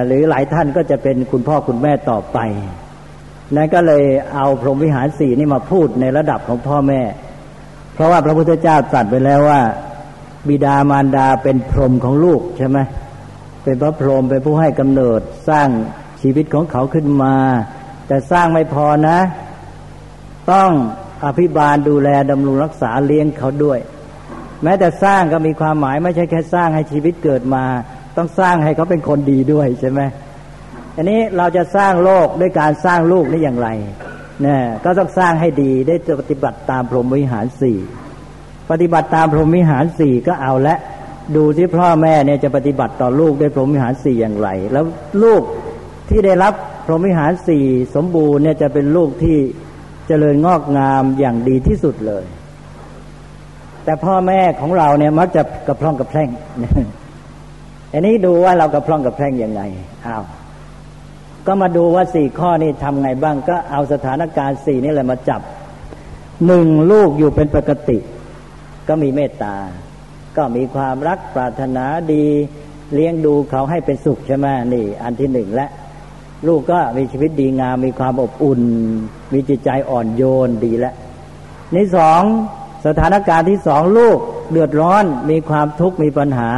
[0.06, 2.38] หรือหลายท่านก็จะเป็นคุณพ่อคุณแม่ต่อไป
[3.56, 7.00] นั้นก็เลยเอาพรหมวิหารสี่นี่มาพูดในระดับของพ่อแม่
[7.94, 9.60] เพราะว่าพระพุทธเจ้าตรัสไปแล้วว่า
[10.48, 12.78] บิดามารดาเป็นพรหมของลูกใช่ไหม
[13.64, 15.68] เป็นพระพรหมเป็นผู้ให้กำเนิดสร้าง
[16.22, 17.34] ชีวิตของเขาขึ้นมา
[18.06, 19.18] แต่สร้างไม่พอนะ
[20.52, 20.70] ต้อง
[21.24, 23.78] อภิบาลดูแลดำรงรักษาเลี้ยงเขาด้วย
[24.62, 27.64] แม้แต่สร้างก็มีความหมายไม่ใช่แค่สร้างให้ชีวิตเกิดมา
[28.16, 30.00] ต้องสร้างให้เขาเป็นคนดีด้วยใช่ไหม
[30.96, 33.68] อันนี้เราจะสร้างโลกด้วยการสร้างลูกได้อย่างไร
[34.42, 37.78] เนี่ยก็ต้องสร้างให้ดีได้จะปฏิบัติตามพรหมวิหารสี่
[38.70, 40.76] ปฏิบัติตามพรหมวิหารสี่ก็เอาละ
[41.36, 44.84] ดูที่พ่อแม่เนี่ยจะปฏิบัติต่อลูกด้วยพรหมวิหารสี่อย่างไร แล้ว
[45.22, 45.42] ลูก
[46.08, 46.54] ที่ได้รับ
[46.86, 49.38] พรหมวิหารสี่สมบูรณ์เนี่ยจะเป็นลูกที่
[50.06, 52.24] เจริญงอกงามอย่างดีที่สุดเลย
[53.84, 56.30] แต่พ่อแม่ของเราเนี่ยมักจะกระพร่องกระแพร่ง
[57.92, 59.62] อันนี้ดูว่าเรากระพร่องกระแพร่งยังไง
[60.06, 60.24] อ้าว
[61.46, 65.40] ก็มาดูว่าสี่ข้อนี้ทำไงบ้าง ก็เอาสถานการณ์สี่นี่แหละมาจับ
[66.46, 67.98] หนึ่งลูกอยู่เป็นปกติ
[68.88, 69.56] ก็มีเมตตา
[70.36, 72.24] ก็มีความรักปรารถนาดี
[72.94, 75.68] เลี้ยงดูเขาให้เป็นสุขใช่ไหมนี่ อันที่หนึ่งและ
[76.46, 78.62] ลูกก็มีชีวิตดีงาม มีความอบอุ่น
[79.32, 80.94] มีจิตใจอ่อนโยนดีแล้ว
[81.74, 82.22] นี่สอง
[82.86, 84.18] สถานการณ์ที่สองลูก
[84.50, 86.50] เดือดร้อนมีความทุกข์มีปัญหา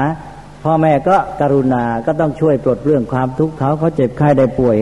[0.65, 4.77] พ่อแม่ก็กรุณาก็ต้องช่วยปลดเรื่องความทุกข์เขาเขาเจ็บไข้ได้ป่วย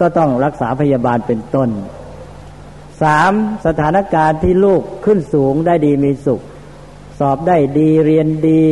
[0.00, 1.68] ก็ต้องรักษาพยาบาลเป็นต้น
[3.02, 3.32] สาม
[3.66, 6.40] สถานการณ์ที่ลูกขึ้นสูงได้ดีมีสุข
[7.20, 8.62] สอบได้ดีเรียนดี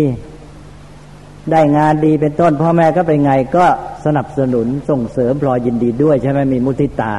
[1.51, 3.67] ได้งานดีเป็นต้นพ่อแม่ก็เป็นไงก็
[4.05, 7.15] สนับสนุนส่งเสริมพลอยยินดีด้วยใช่ไหมมีมุทิตา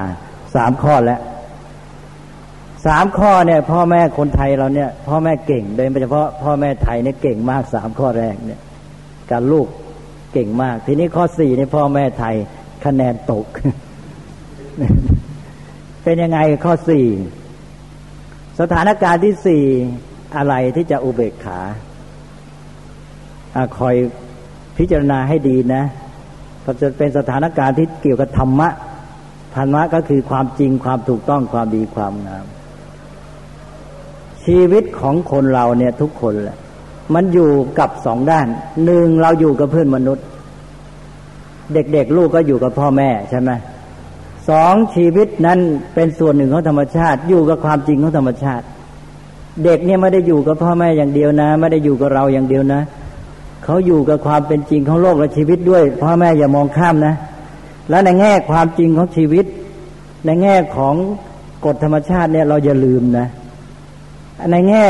[0.55, 1.19] สามข้อแล้ว
[2.85, 8.61] สามข้อเนี่ยพ่อแม่คนไทยเราเนี่ยพ่อแม่เก่งโดยเฉพาะพ่อแม่ไทยเนี่ยเก่งมากสามข้อแรกเนี่ย
[9.31, 9.67] กับลูก
[10.33, 12.35] เก่งมาก ทีนี้ข้อสี่นี่พ่อแม่ไทย
[12.85, 13.45] คะแนนตก
[16.03, 17.05] เป็นยังไงข้อสี่
[18.59, 19.63] สถานการณ์ที่สี่
[20.37, 21.59] อะไรที่จะอุเบกขา
[23.55, 23.95] อคอย
[24.77, 25.83] พิจารณาให้ดีนะ
[26.65, 28.69] ก็จะเป็นสถานการณ์ที่เกี่ยวกับธรรมะ
[29.55, 32.45] ธรรมะก็คือความจริงความถูกต้องความดีความงาม
[34.45, 36.57] ชีวิตของคนเราเนี่ยทุกคนแหละ
[37.13, 38.47] มันอยู่กับสองด้าน
[38.85, 40.25] หนึ่งเราอยู่กับเพื่อนมนุษย์
[41.73, 43.51] เด็กๆลูกก็อยู่กับพ่อแม่ใช่ไหม
[44.49, 45.59] สองชีวิตนั้น
[45.93, 48.65] เป็นส่วนหนึ่งของธรรมชาติ อยู่กับความจริงของธรรมชาติ
[49.63, 52.81] เด็กเนี่ยไม่ได้อยู่กับพ่อแม่อย่างเดียวนะ ไม่ได้อยู่กับเราอย่างเดียวนะ
[53.63, 57.15] เขาอยู่กับความเป็นจริงของโลกและชีวิตด้วย พ่อแม่อย่ามองข้ามนะ
[57.89, 59.45] แล้วในแง่ความจริงของชีวิต
[60.25, 60.95] ในแง่ของ
[61.65, 63.27] กฎธรรมชาติเนี่ยเราอย่าลืมนะ
[64.51, 64.85] ในแง่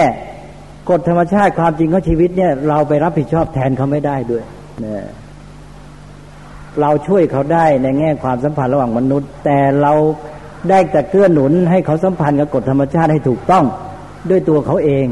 [0.90, 4.44] กฎธรรมชาติความจริงของชีวิตเนี่ย เราไปรับผิดชอบแทนเขาไม่ได้ด้วย
[4.82, 5.06] เนี่ย
[6.82, 9.94] เราช่วยเขาได้ในแง่ความสัมพันธ์ระหว่างมนุษย์ แต่เรา
[10.70, 13.66] ได้แต่เกื้อหนุนให้เขาสัมพันธ์กับกฎธรรมชาติให้ถูกต้อง
[14.30, 15.08] ด้วยตัวเขาเอง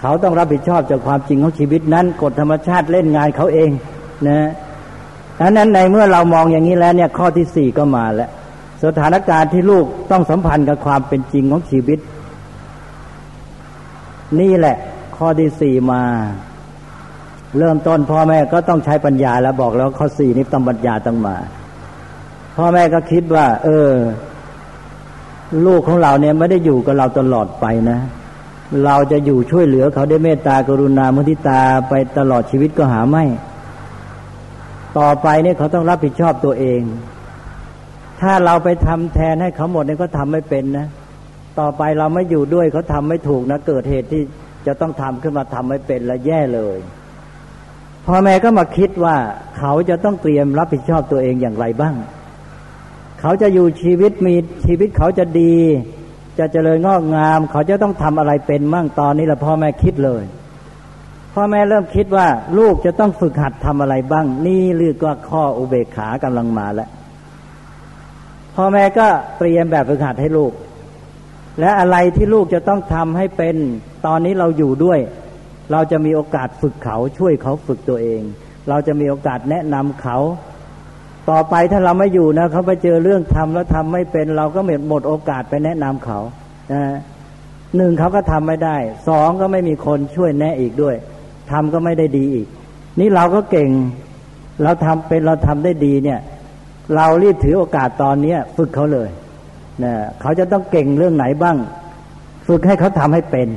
[0.00, 3.70] เขาต้องรับผิดชอบจากความจริงของชีวิตนั้นกฎธรรมชาติเล่นงานเขาเอง
[4.28, 4.50] นะ
[5.40, 8.30] ดังนั้นในเมื่อเรามองอย่างนี้แล้วเนี่ยข้อที่สี่ก็มาแล้ว
[8.84, 11.98] สถานการณ์ที่ลูกต้องสัมพันธ์กับความเป็นจริงของชีวิต
[14.40, 14.76] นี่แหละ
[15.16, 16.02] ข้อที่สี่มา
[17.58, 21.36] เริ่มต้นพ่อแม่ก็ต้องใช้ปัญญาแล้วบอกแล้วข้อสี่นี้ต้องปัญญาต้องมา
[22.56, 23.90] พ่อแม่ก็คิดว่า เออ
[25.66, 27.98] ลูกของเราเนี่ยไม่ได้อยู่กับเราตลอดไปนะ
[28.84, 33.24] เราจะอยู่ช่วยเหลือเขาได้เมตตากรุณามุทิตาไปตลอดชีวิตก็หาไม่
[34.98, 36.80] ต่อไปเนี่ยเขาต้องรับผิดชอบตัวเอง
[38.20, 40.86] ถ้าเราไปทำแทนให้เขาหมดเนี่ยก็ทำไม่เป็นนะ
[41.60, 44.22] ต่อไปเราไม่อยู่ด้วยเขาทำไม่ถูกนะเกิดเหตุที่
[44.66, 46.78] จะต้องทำขึ้นมาทำไม่เป็นและแย่เลย
[48.06, 49.16] พ่อแม่ก็มาคิดว่า
[49.58, 51.94] เขาจะต้องเตรียมรับผิดชอบตัวเองอย่างไรบ้าง
[53.20, 54.34] เขาจะอยู่ชีวิตมี
[54.66, 55.54] ชีวิตเขาจะดี
[56.38, 60.24] จะเจริญงอกงาม เขาจะต้องทำอะไรเป็นมั่งตอนนี้แหละพ่อแม่คิดเลย
[61.34, 62.26] พ่อแม่เริ่มคิดว่า
[62.58, 66.88] ลูกจะต้องฝึกหัดทำอะไรบ้าง นี่เรียกว่าข้ออุเบกขากำลังมาแล้ว
[68.56, 69.06] พ่อแม่ก็
[69.38, 70.52] เตรียมแบบฝึกหัดให้ลูก
[71.60, 73.56] และอะไรที่ลูกจะต้องทำให้เป็น
[74.06, 74.98] ตอนนี้เราอยู่ด้วย
[75.72, 78.22] เราจะมีโอกาสฝึกเขาช่วยเขาฝึกตัวเอง
[78.68, 80.18] เราจะมีโอกาสแนะนำเขา
[81.30, 86.18] ต่อไปถ้าเราไม่อยู่นะเขาไปเจอเรื่องทำแล้วทำไม่เป็น เราก็หมดหมดโอกาสไปแนะนำเขา
[87.76, 88.76] หนึ่งเขาก็ทำไม่ได้
[89.08, 90.96] สองก็ไม่มีคนช่วยแนะอีกด้วย
[91.50, 92.46] ทำก็ไม่ได้ดีอีก
[93.00, 93.70] นี่เราก็เก่ง
[94.62, 96.20] เราทำเป็นเราทำได้ดีเนี่ย
[96.96, 99.10] เรารีบถือโอกาสตอนนี้ฝึกเขาเลย
[99.84, 101.56] นะเขาจะต้องเก่งเรื่องไหนบ้าง
[102.46, 103.48] ฝึกให้เขาทำให้เป็น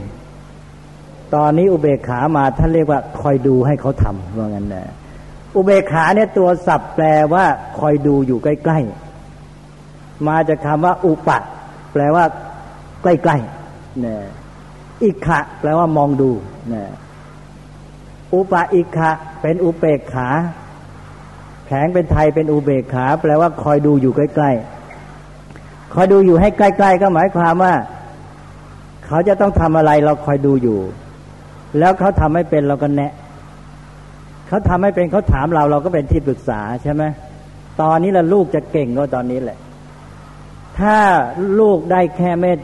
[1.36, 4.86] ตอนนี้อุเบกขามาท่านเรียกว่า คอยดูให้เขาทำว่างั้นนะ
[5.56, 7.46] อุเบกขาเนี่ยตัวศัพท์แปลว่า
[7.80, 8.80] คอยดูอยู่ใกล้
[9.54, 11.38] ๆ มาจากคำว่า อุปะ
[11.94, 12.26] แปลว่า
[13.04, 14.16] ใกล้ๆนะ
[15.04, 16.32] อิขะแปลว่ามองดู
[16.74, 16.84] นะ
[18.34, 20.30] อุปะอิขะ เป็นอุเบกขา
[21.68, 24.52] แข็งเป็นไทยเป็นอุเบกขา แปลว่าคอยดูอยู่ใกล้
[25.22, 27.74] ๆ คอยดูอยู่ให้ใกล้ ๆ ก็หมายความว่า
[29.06, 30.80] เขาจะต้องทำอะไรเราคอยดูอยู่
[31.80, 33.12] แล้วเขาทำไม่เป็นเราก็แนะ
[34.50, 37.04] เขาทำให้เป็นเขาถามเราเราก็เป็นที่ปรึกษาใช่ไหม
[37.82, 39.60] ตอนนี้ละลูกจะเก่งก็ตอนนี้แหละ
[40.80, 40.98] ถ้า
[41.60, 42.58] ลูกได้แค่เมต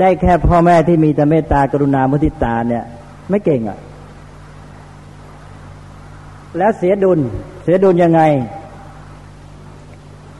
[0.00, 2.84] ได้แค่พ่อแม่ที่มีแต่เมตตากรุณามุทิตาเนี่ย
[3.30, 3.78] ไม่เก่งอะ่ะ
[6.58, 7.20] แล้วเสียดุล
[7.62, 8.22] เสียดุลยังไง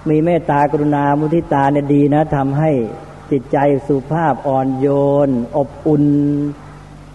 [0.09, 2.71] มีเมตตากรุณามุทิตาเนี่ยดีนะทำให้
[3.31, 4.87] จิตใจสุภาพอ่อนโย
[5.29, 6.05] น อบอุ่น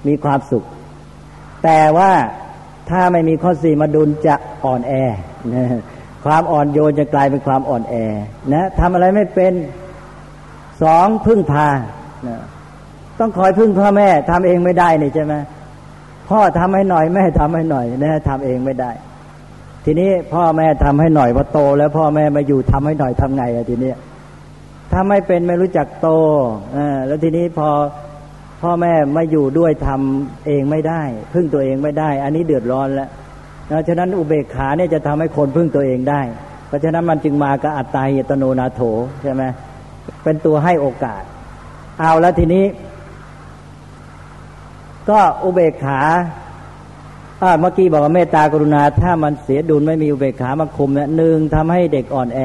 [0.08, 0.64] มีความสุข
[1.64, 2.12] แต่ว่า
[2.90, 4.94] ถ้าไม่มีข้อสี่มาดุลจะอ่อนแอ
[5.56, 5.66] นะ
[6.26, 7.96] ความอ่อนโยนจะกลายเป็นความอ่อนแอ
[8.54, 9.54] นะทำอะไรไม่เป็น
[10.84, 11.68] สองพึ่งพา
[12.28, 12.38] นะ
[13.20, 15.34] ต้องคอยพึ่งพ่อแม่ทำเองไม่ได้นี่ใช่ไหม
[16.30, 18.92] พ่อทำให้หน่อยแม่ทำให้หน่อยนะทำเองไม่ได้
[19.86, 23.92] ทีนี้พ่อแม่ทำให้หน่อยพอโต แล้วพ่อแม่มาอยู่ทำให้หน่อยทำไงอะทีนี้
[24.92, 26.10] ถ้าไม่เป็นไม่รู้จักโต
[26.76, 27.70] อแล้วทีนี้พอ
[28.66, 31.02] พ่อแม่ไม่อยู่ด้วยทำเองไม่ได้
[31.34, 33.10] พึ่งตัวเองไม่ได้ อันนี้เดือดร้อนแล้ว
[33.72, 36.22] นะฉะนั้นอุเบกขาเนี่ยจะทำให้คนพึ่งตัวเองได้
[36.68, 38.82] เพราะฉะนั้นมันจึงมากับอัตตาหิตโนนาโถ
[39.24, 39.44] ใช่ไหม
[40.24, 41.24] เป็นตัวให้โอกาส
[42.00, 42.66] เอาแล้วทีนี้
[45.10, 46.02] ก็อุเบกขา
[47.60, 52.40] เมื่อกี้บอกว่าเมตตากรุณา ถ้ามันเสียดุลไม่มีอุเบกขามาคุมเนี่ยหนึ่งทำให้เด็กอ่อนแอ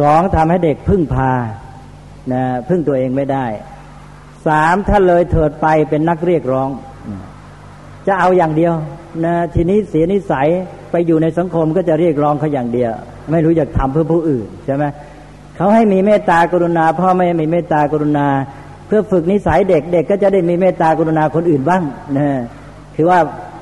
[0.00, 1.32] สองทำให้เด็กพึ่งพา
[2.32, 3.46] นะพึ่งตัวเองไม่ได้
[4.46, 6.68] สามถ้าเลยเถิดไปเป็นนักเรียกร้อง
[8.06, 8.74] จะเอาอย่างเดียว
[9.24, 10.48] นะทีนี้เสียนิสัย
[10.90, 12.90] ไปอยู่ในสังคมก็จะเรียกร้องเขาอย่างเดียว
[13.30, 14.84] ไม่รู้อยากทำเพื่อผู้อื่นใช่ไหม
[15.56, 18.26] เขาให้มีเมตตากรุณา พ่อไม่มีเมตตากรุณา
[18.86, 21.82] เพื่อฝึกนิสัยเด็กเด็กก็จะได้มีเมตตากรุณาคนอื่นบ้าง
[22.18, 22.28] นะ
[22.96, 23.18] คือว่า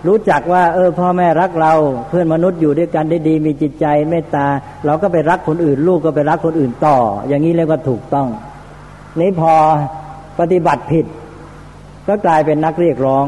[0.09, 1.73] รู้จักว่า เออ พ่อแม่รักเรา
[2.09, 4.47] เพื่อนมนุษย์อยู่ด้วยกันได้ดี มีจิตใจ เมตตา
[4.87, 6.97] เราก็ไปรักคนอื่น ลูกก็ไปรักคนอื่นต่อ
[7.29, 8.29] อย่างนี้เรียกว่าถูกต้อง
[9.21, 9.55] นี้พอ
[10.41, 11.07] ปฏิบัติผิด
[12.09, 13.27] ก็กลายเป็นนักเรียกร้อง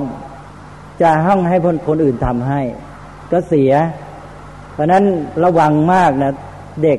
[1.02, 2.60] จะห้องให้คนคนอื่นทำให้
[3.32, 3.72] ก็เสีย
[4.72, 5.04] เพราะนั้น
[5.44, 6.32] ระวังมากนะ
[6.82, 6.98] เด็ก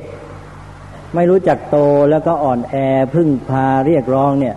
[1.14, 1.76] ไม่รู้จักโต
[2.10, 2.74] แล้วก็อ่อนแอ
[3.14, 4.56] พึ่งพาเรียกร้องเนี่ย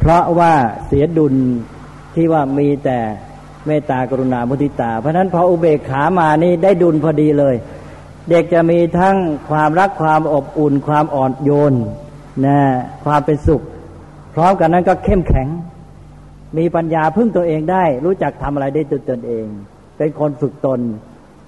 [0.00, 0.52] เพราะว่า
[0.86, 1.34] เสียดุล
[2.14, 2.98] ที่ว่ามีแต่
[3.66, 7.54] เมตตากรุณามุทิตา เพราะนั้นพออุเบกขามานี่ได้ดุลพอดีเลย
[8.30, 9.16] เด็กจะมีทั้ง
[9.50, 11.74] ความรักความอบอุ่น ความอ่อนโยน
[12.46, 12.58] นะ
[13.04, 13.62] ความเป็นสุข
[14.36, 15.48] พร้อมกันนั้นก็เข้มแข็ง
[16.58, 19.46] มีปัญญาพึ่งตัวเองได้ รู้จักทำอะไรได้ตัวตนเอง
[19.96, 20.80] เป็นคนฝึกตน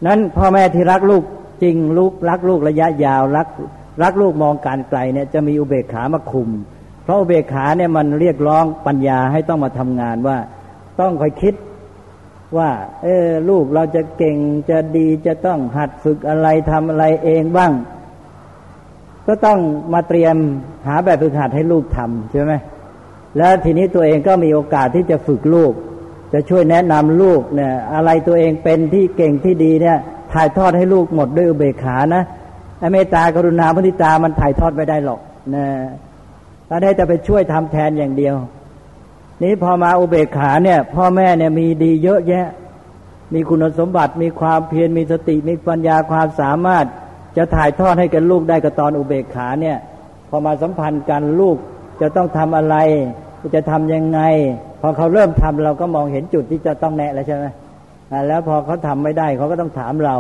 [0.07, 1.25] นั้นพ่อแม่ที่รักลูก
[1.63, 3.49] จริงลูกรักลูกระยะยาวรัก
[4.03, 6.49] รักลูกมองการไกลเนี่ยจะมีอุเบกขามาคุม
[7.03, 10.39] เพราะอุเบกขาเนี่ยมันเรียกร้องปัญญาให้ต้องมาทำงานว่า
[11.01, 11.55] ต้องคอยคิด
[12.57, 12.71] ว่า
[13.03, 14.37] เออลูกเราจะเก่ง
[14.71, 17.73] จะดีจะต้องหัดฝึกอะไรทำอะไรเองบ้าง
[19.27, 19.59] ก็ต้อง
[19.93, 20.37] มาเตรียม
[20.87, 22.53] หาแบบฝึกหัดให้ลูกทำใช่ไหม
[23.37, 25.73] แล้วทีนี้ตัวเองก็มีโอกาสที่จะฝึกลูก
[26.33, 29.99] จะช่วยแนะนำลูกเนี่ย อะไรตัวเองเป็นที่เก่งที่ดีเนี่ย
[30.33, 32.23] ถ่ายทอดให้ลูกหมดด้วยอุเบกขานะ
[32.79, 35.21] ไอเมตตากรุณาพุทิตามันถ่ายทอดไม่ได้หรอก
[35.55, 35.67] นะ
[36.69, 38.37] ถ้าได้จะไปช่วยทำแทนอย่างเดียว
[39.43, 42.47] นี้พอมาอุเบกขาเนี่ย พ่อแม่เนี่ยมีดีเยอะแยะ
[43.35, 46.85] มีคุณสมบัติ มีความเพียรมีสติมีปัญญาความสามารถ
[47.37, 49.77] จะถ่ายทอดให้กับลูกได้กับตอนอุเบกขาเนี่ย
[50.29, 51.57] พอมาสัมพันธ์กันลูก
[52.01, 52.77] จะต้องทำอะไร
[53.55, 54.21] จะทํำยังไง
[54.81, 57.45] พอเขาเริ่มทำเราก็มองเห็นจุดที่จะต้องแนะแล้วใช่ไหม
[58.29, 60.17] แล้วพอเขาทำไม่ได้เขาก็ต้องถามเรา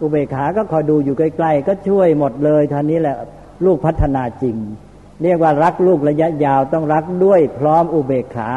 [0.00, 3.16] อุเบกขาก็คอยดูอยู่ใกล้ ๆ ก็ช่วยหมดเลยท่านี้แหละ
[3.64, 4.56] ลูกพัฒนาจริง
[5.22, 8.50] เรียกว่ารักลูกระยะยาวต้องรักด้วยพร้อมอุเบกขา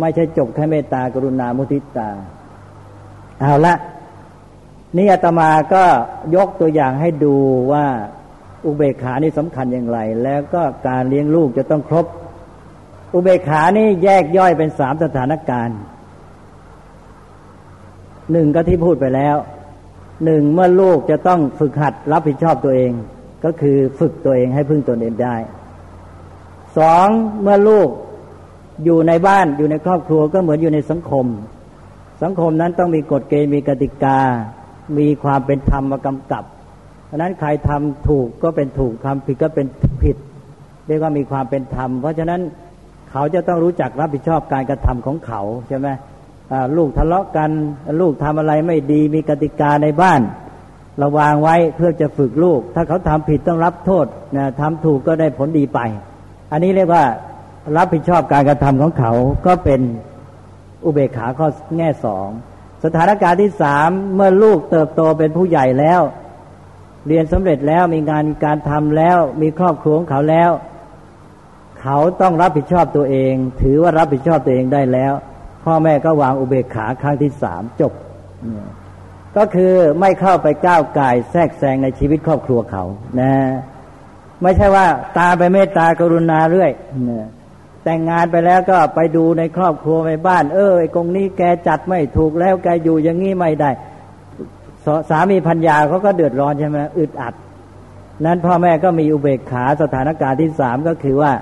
[0.00, 2.08] ไม่ใช่จบแค่เมตตากรุณามุทิตา
[3.40, 3.74] เอาละ
[4.96, 5.84] นี่อาตมาก็
[6.36, 7.36] ยกตัวอย่างให้ดู
[7.72, 7.86] ว่า
[8.66, 12.06] อุเบกขานี่สำคัญอย่างไร แล้วก็การเลี้ยงลูกจะต้องครบ
[13.14, 15.78] อุเบกขานี่แยกย่อยเป็นสามสถานการณ์
[18.32, 19.36] หนึ่งก็ที่พูดไปแล้ว
[20.24, 22.92] หนึ่งเมื่อลูกจะต้องฝึกหัดรับผิดชอบตัวเอง
[23.44, 25.36] ก็คือฝึกตัวเองให้พึ่งตนเองได้
[26.78, 27.08] สอง
[27.42, 27.88] เมื่อลูก
[28.84, 31.26] อยู่ในบ้านอยู่ในครอบครัวก็เหมือนอยู่ในสังคม
[32.22, 34.20] สังคมนั้นต้องมีกฎเกณฑ์มีกติกา
[34.98, 36.44] มีความเป็นธรรมมากำกับ
[37.14, 39.66] ราะนั้นใครทำถูกก็เป็นถูกทำผิดก็เป็น
[40.02, 40.16] ผิด
[40.86, 42.40] เรียกว่ามีความเป็นธรรม เพราะฉะนั้น
[43.10, 45.88] เขาจะต้องรู้จักรับผิดชอบการกระทำของเขาใช่ไหม
[46.76, 47.50] ลูกทะเลาะกัน
[48.00, 50.20] ลูกทำอะไรไม่ดีมีกติกาในบ้าน
[51.02, 55.80] ระวางไว้เพื่อจะฝึกลูก ถ้าเขาทำผิดต้องรับโทษนะทำถูกก็ได้ผลดีไป
[56.52, 57.04] อันนี้เรียกว่า
[57.76, 59.12] รับผิดชอบการกระทำของเขา
[59.46, 59.80] ก็เป็น
[60.84, 62.28] อุเบกขาข้อแง่สอง
[62.84, 66.00] สถานการณ์ที่สามเมื่อลูกเติบโตเป็นผู้ใหญ่แล้ว
[67.06, 70.50] เรียนสำเร็จแล้วมีงานการทำแล้ว มีครอบครัวของเขาแล้ว
[71.80, 75.12] เขาต้องรับผิดชอบตัวเอง ถือว่ารับผิดชอบตัวเองได้แล้ว
[75.64, 77.92] พ่อแม่ก็วางอุเบกขาครั้งที่สามจบ
[79.36, 82.84] ก็คือไม่เข้าไปก้าวไก่แทรกแซงในชีวิตครอบครัวเขา
[83.20, 83.34] นะ
[84.42, 84.86] ไม่ใช่ว่า
[85.18, 86.70] ตาไปเมตตากรุณาเรื่อย
[87.08, 87.28] นะ
[87.84, 93.70] แต่งงานไปแล้วก็ไปดูในครอบครัวในบ้าน เออไอ้กงนี้แกจัดไม่ถูกแล้วแกอยู่อย่างนี้ไม่ได้
[95.10, 97.34] สามีพัญญาเขาก็เดือดร้อนใช่ไหมอึดอัด
[98.24, 101.32] นั้นพ่อแม่ก็มีอุเบกขาสถานการณ์ที่สามก็คือว่า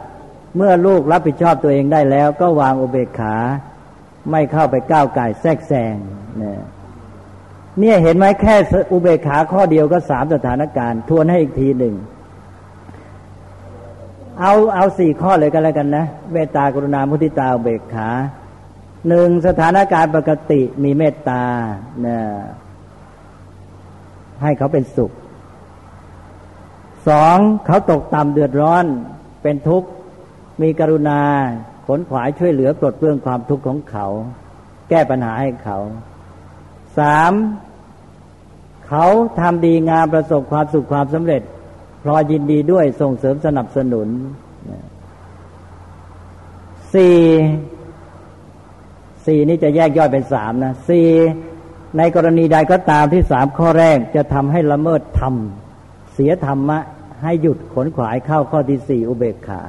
[0.56, 3.36] เมื่อลูกรับผิดชอบตัวเองได้แล้ว ก็วางอุเบกขา
[4.30, 5.96] ไม่เข้าไปก้าวไก่แทรกแซง
[6.38, 6.60] เนี่ย
[7.78, 8.54] เนี่ยเห็นไหมแค่
[8.92, 11.94] อุเบกขาข้อเดียวก็สามสถานการณ์ ทวนให้อีกทีหนึ่ง
[14.40, 18.08] เอาเอาสี่ข้อเลยกันแล้วกันนะเมตตากรุณามุทิตาอุเบกขา
[19.08, 21.42] หนึ่งสถานการณ์ปกติมีเมตตา
[22.02, 22.22] เนี่ย
[24.42, 25.12] ให้เขาเป็นสุข
[27.08, 28.84] สองเขาตกต่ำเดือดร้อน
[29.42, 29.88] เป็นทุกข์
[30.62, 31.20] มีกรุณา
[31.86, 34.06] ขนขวายช่วยเหลือปลดเปลื้องความทุกข์ของเขา
[34.88, 35.78] แก้ปัญหาให้เขา
[36.98, 37.32] สาม
[38.86, 39.04] เขา
[39.40, 41.42] ทำดีงามประสบความสุขความสำเร็จ
[42.02, 44.08] พลอยยินดีด้วยส่งเสริมสนับสนุน
[46.94, 47.18] สี่
[49.26, 51.06] สี่นี่จะแยกย่อยเป็นสามนะสี่
[51.98, 55.34] ในกรณีใดก็ตามที่สามข้อแรกจะทำให้ละเมิดธรรม
[56.12, 56.78] เสียธรรมะ
[57.22, 59.60] ให้หยุดขนขวายเข้าข้อที่สี่อุเบกขา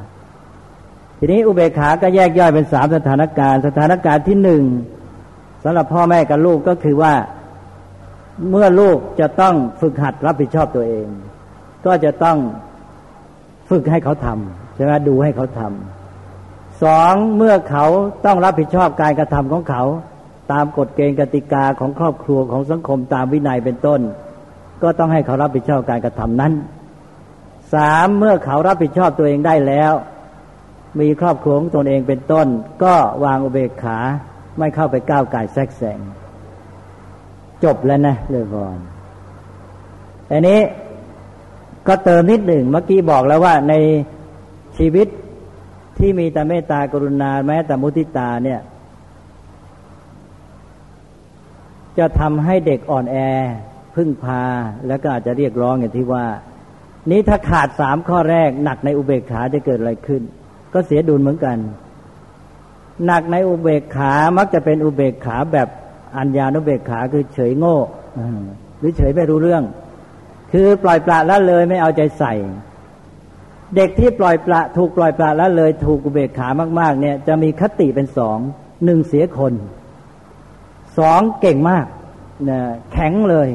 [1.20, 4.64] ทีนี้อุเบกขาก็แยกย่อยเป็นสามสถานการณ์ สถานการณ์ที่หนึ่ง
[5.64, 7.14] สำหรับพ่อแม่กับลูกก็คือว่า
[8.50, 11.08] เมื่อลูกจะต้องฝึกหัดรับผิดชอบตัวเอง
[11.86, 12.38] ก็จะต้อง
[13.70, 17.86] ฝึกให้เขาทำใช่ไหมดูให้เขาทำสองเมื่อเขา
[18.26, 19.84] ต้องรับผิดชอบการกระทำของเขา
[20.52, 24.02] ตามกฎเกณฑ์กติกาของครอบครัวของสังคมตามวินัยเป็นต้น
[24.84, 26.54] ก็ต้องให้เขารับผิดชอบการกระทำนั้น
[27.74, 29.94] สามเมื่อเขารับผิดชอบตัวเองได้แล้ว
[31.00, 32.48] มีครอบครัวของตนเองเป็นต้น
[32.84, 33.98] ก็วางอุเบกขา
[34.60, 36.00] ไม่เข้าไปก้าวไก่แทรกแซง
[37.64, 38.80] จบแล้วนะเลยบอน
[40.32, 40.60] อันนี้
[41.88, 43.74] ก็เติมนิดหนึ่งเมื่อกี้บอกแล้วว่าใน
[44.78, 45.08] ชีวิต
[45.98, 48.60] ที่มีแต่เมตตากรุณาแม้แต่มุทิตาเนี่ย
[52.00, 53.18] จะทำให้เด็กอ่อนแอ
[53.96, 54.44] พึ่งพา
[54.88, 56.26] แล้วก็อาจจะเรียกร้องอย่างที่ว่า
[57.12, 60.22] นี้ถ้าขาดสามข้อแรก หนักในอุเบกขาจะเกิดอะไรขึ้น
[60.74, 61.58] ก็เสียดุลเหมือนกัน
[63.06, 65.68] หนักในอุเบกขามักจะเป็นอุเบกขาแบบ
[66.18, 67.78] อัญญานุเบกขาคือเฉยโง่
[68.80, 69.64] หรือเฉยไม่รู้เรื่อง
[70.52, 72.34] คือปล่อยปละละเลยไม่เอาใจใส่
[73.76, 76.48] เด็กที่ปล่อยปละถูกปล่อยปละละเลย ถูกอุเบกขา
[76.80, 78.38] มาก ๆ เนี่ย จะมีคติเป็นสอง
[78.86, 79.54] หนึ่งเสียคน
[80.98, 81.86] สองเก่งมาก
[82.50, 82.60] นะ
[82.92, 83.50] แข็งเลย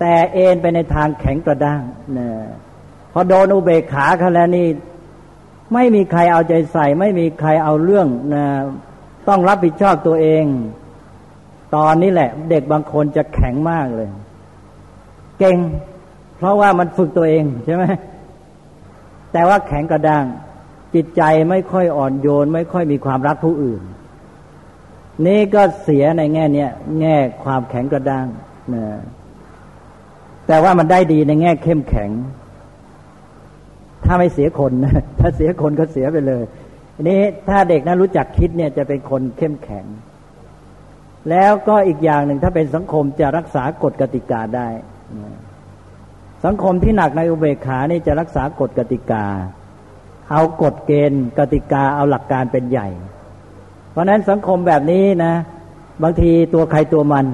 [0.00, 1.82] แต่เอ็นไปในทางแข็งกระด้าง
[2.18, 2.28] นะ
[3.12, 4.66] พอโดนอุเบกขาเขาแล้วนี่
[5.74, 8.44] ไม่มีใครเอาใจใส่ ไม่มีใครเอาเรื่องนะ
[9.28, 10.44] ต้องรับผิดชอบตัวเอง
[11.76, 14.08] ตอนนี้แหละ เด็กบางคนจะแข็งมากเลย
[15.38, 15.56] เก่ง
[16.36, 17.84] เพราะว่ามันฝึกตัวเองใช่ไหม
[19.32, 20.24] แต่ว่าแข็งกระด้าง
[20.94, 23.82] จิตใจไม่ค่อยอ่อนโยน ไม่ค่อยมีความรักผู้อื่น
[25.26, 26.70] นี่ก็เสียในแง่เนี้ย
[27.00, 28.26] แง่ความแข็งกระด้าง
[28.74, 28.84] นะ
[30.46, 32.10] แต่ว่ามันได้ดีในแง่เข้มแข็ง
[34.04, 36.42] ถ้าไม่เสียคนนะถ้าเสียคนก็เสียไปเลย
[36.94, 39.84] อันนี้ถ้าเด็กนั้นรู้จักคิดเนี่ยจะเป็นคนเข้มแข็ง
[41.30, 44.68] แล้วก็อีกอย่างหนึ่งถ้าเป็นสังคมจะรักษากฎกติกาได้
[46.44, 49.24] สังคมที่หนักในอุเบกขานี่จะรักษากฎกติกา
[50.30, 52.88] เอากฎเกณฑ์กติกาเอาหลักการเป็นใหญ่
[53.90, 55.34] เพราะนั้นสังคมแบบนี้นะ
[56.02, 57.26] บางทีตัวใครตัวมัน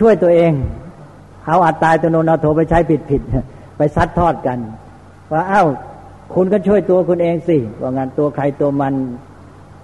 [0.00, 0.52] ช่วยตัวเอง
[1.46, 3.22] เอาอัตตายตัวโนนอาโถไปใช้ผิดผิด
[3.76, 4.58] ไปซัดทอดกัน
[5.32, 5.66] ว่าอา้าว
[6.34, 8.94] คุณก็ช่วยตัวคุณเองสิว่างั้นตัวใครตัวมัน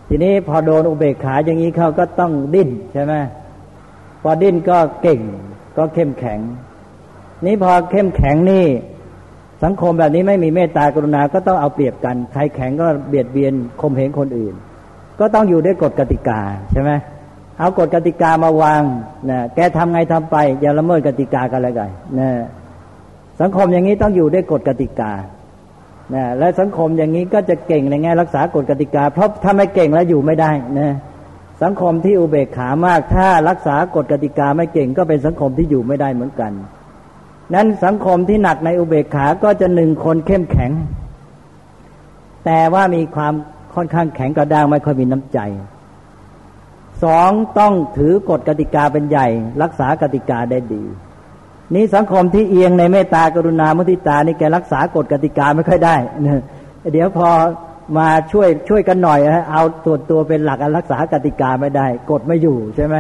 [0.09, 3.15] ทีนี้พอโดนอุเบกขาอย่างนี้เขาก็ต้องดิ้นใช่ไหม
[4.23, 5.21] พอดิ้นก็เก่ง
[5.77, 6.41] ก็เข้มแข็ง
[7.47, 8.67] นี้พอเข้มแข็งนี่
[9.65, 14.55] สังคมแบบนี้ไม่มีเมตตากรุณาก็ต้องเอาเปรียบกันใครแข็งก็เบียดเบียนข่มเหงคนอื่น
[15.21, 16.41] ก็ต้องอยู่ด้วยกฎกติกา
[16.73, 16.91] ใช่ไหม
[17.59, 18.83] เอากฎกติกามาวาง
[19.31, 22.31] นะแกทำไงทำไป อย่าละเมิดกติกากันเลยกันนะ
[23.41, 25.13] สังคมอย่างนี้ต้องอยู่ด้วยกฎกติกา
[26.15, 30.51] นะและสังคมอย่างนี้ก็จะเก่งในแง่รักษากฎกติกา เพราะถ้าไม่เก่งแล้วอยู่ไม่ได้
[30.81, 30.93] นะ
[31.63, 36.53] สังคมที่อุเบกขามาก ถ้ารักษากฎกติกาไม่เก่งก็เป็นสังคมที่อยู่ไม่ได้เหมือนกัน
[37.55, 40.71] นั้นสังคมที่หนักในอุเบกขา ก็จะหนึ่งคนเข้มแข็ง
[42.45, 43.35] แต่ว่ามีความ
[43.75, 45.39] ค่อนข้างแข็งกระด้างไม่ค่อยมีน้ำใจ
[47.03, 49.27] สองต้องถือกฎกติกาเป็นใหญ่
[49.63, 50.83] รักษากติกาได้ดี
[51.75, 55.97] นี่สังคมที่เอียงในเมตตากรุณามุทิตานี่แกรักษากฎกติกาไม่ค่อยได้
[56.93, 57.29] เดี๋ยวพอ
[57.99, 59.19] มาช่วยช่วยกันหน่อย
[59.53, 62.97] เอาตัวตัวเป็นหลักรักษากติกาไม่ได้ กฎไม่อยู่ใช่ไหม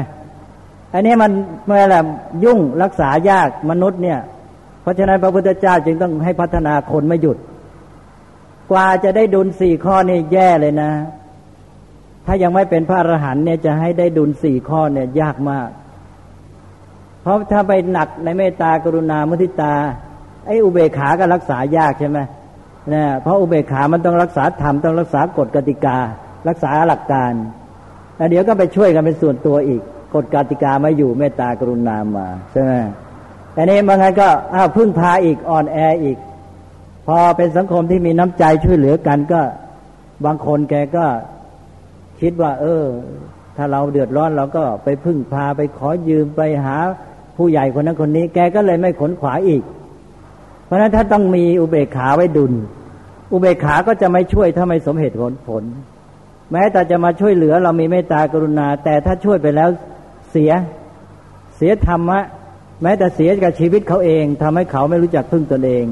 [0.94, 1.30] อันนี้มัน
[1.66, 1.96] เมื่อไร
[2.44, 4.18] ยุ่งรักษายากมนุษย์เนี่ย
[4.82, 7.38] เพราะฉะนั้นพระพุทธเจ้าจึงต้องให้พัฒนาคนไม่หยุด
[8.70, 10.92] กว่าจะได้ดุลสี่ข้อนี่แย่เลยนะ
[12.26, 15.68] ถ้ายังไม่เป็นพระอรหันต์เนี่ยจะให้ได้ดุลสี่ข้อเนี่ยยากมาก
[17.22, 19.74] เพราะถ้าไปหนักในเมตตากรุณามุทิตา
[20.46, 22.18] ไอ้อุเบกขาก็รักษายากใช่ไหม
[22.90, 25.98] เนี่ยเพราะอุเบกขามันต้องรักษาธรรมต้องรักษากฎกติกา
[26.48, 27.32] รักษาหลักการ
[28.16, 29.80] แล้วเดี๋ยวก็ไปช่วยกันเป็นส่วนตัวอีก
[30.14, 32.72] กฎกติกาไม่อยู่เมตตากรุณามาใช่ไหม
[33.52, 36.18] แต่นี้บางไงก็อ้าวพึ่งพาอีกอ่อนแออีก
[37.06, 39.42] พอเป็นสังคมที่มีน้ำใจช่วยเหลือกันก็
[40.24, 41.06] บางคนแกก็
[42.20, 42.84] คิดว่า เออ
[43.56, 46.76] ถ้าเราเดือดร้อนเราก็ไปพึ่งพาไปขอยืมไปหา
[47.36, 49.62] ผู้ใหญ่คนนั้นคนนี้ แกก็เลยไม่ขนขวาอีก
[50.64, 52.52] เพราะฉะนั้นถ้าต้องมีอุเบกขาไว้ดุล
[53.32, 55.64] อุเบกขาก็จะไม่ช่วยถ้าไม่สมเหตุผลผล
[56.52, 59.68] แม้แต่จะมาช่วยเหลือเรามีเมตตากรุณา แต่ถ้าช่วยไปแล้ว
[60.30, 60.52] เสีย
[61.56, 62.20] เสียธรรมะ
[62.82, 65.84] แม้แต่เสียกับชีวิตเขาเองทำให้เขาไม่รู้จักพึ่งตนเอง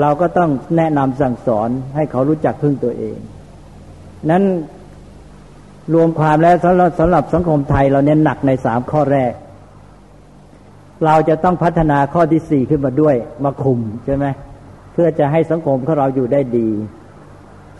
[0.00, 3.16] เราก็ต้องแนะนำสั่งสอนให้เขารู้จักพึ่งตัวเอง
[4.30, 4.42] นั้น
[5.94, 9.32] รวมความแล้วสำหรับสำหรับสังคมไทยเราเน้นหนักในสามข้อแรก
[11.04, 14.26] เราจะต้องพัฒนาข้อที่สี่ขึ้นมาด้วยมาคุมใช่ไหม
[14.92, 16.68] เพื่อจะให้สังคมของเราอยู่ได้ดี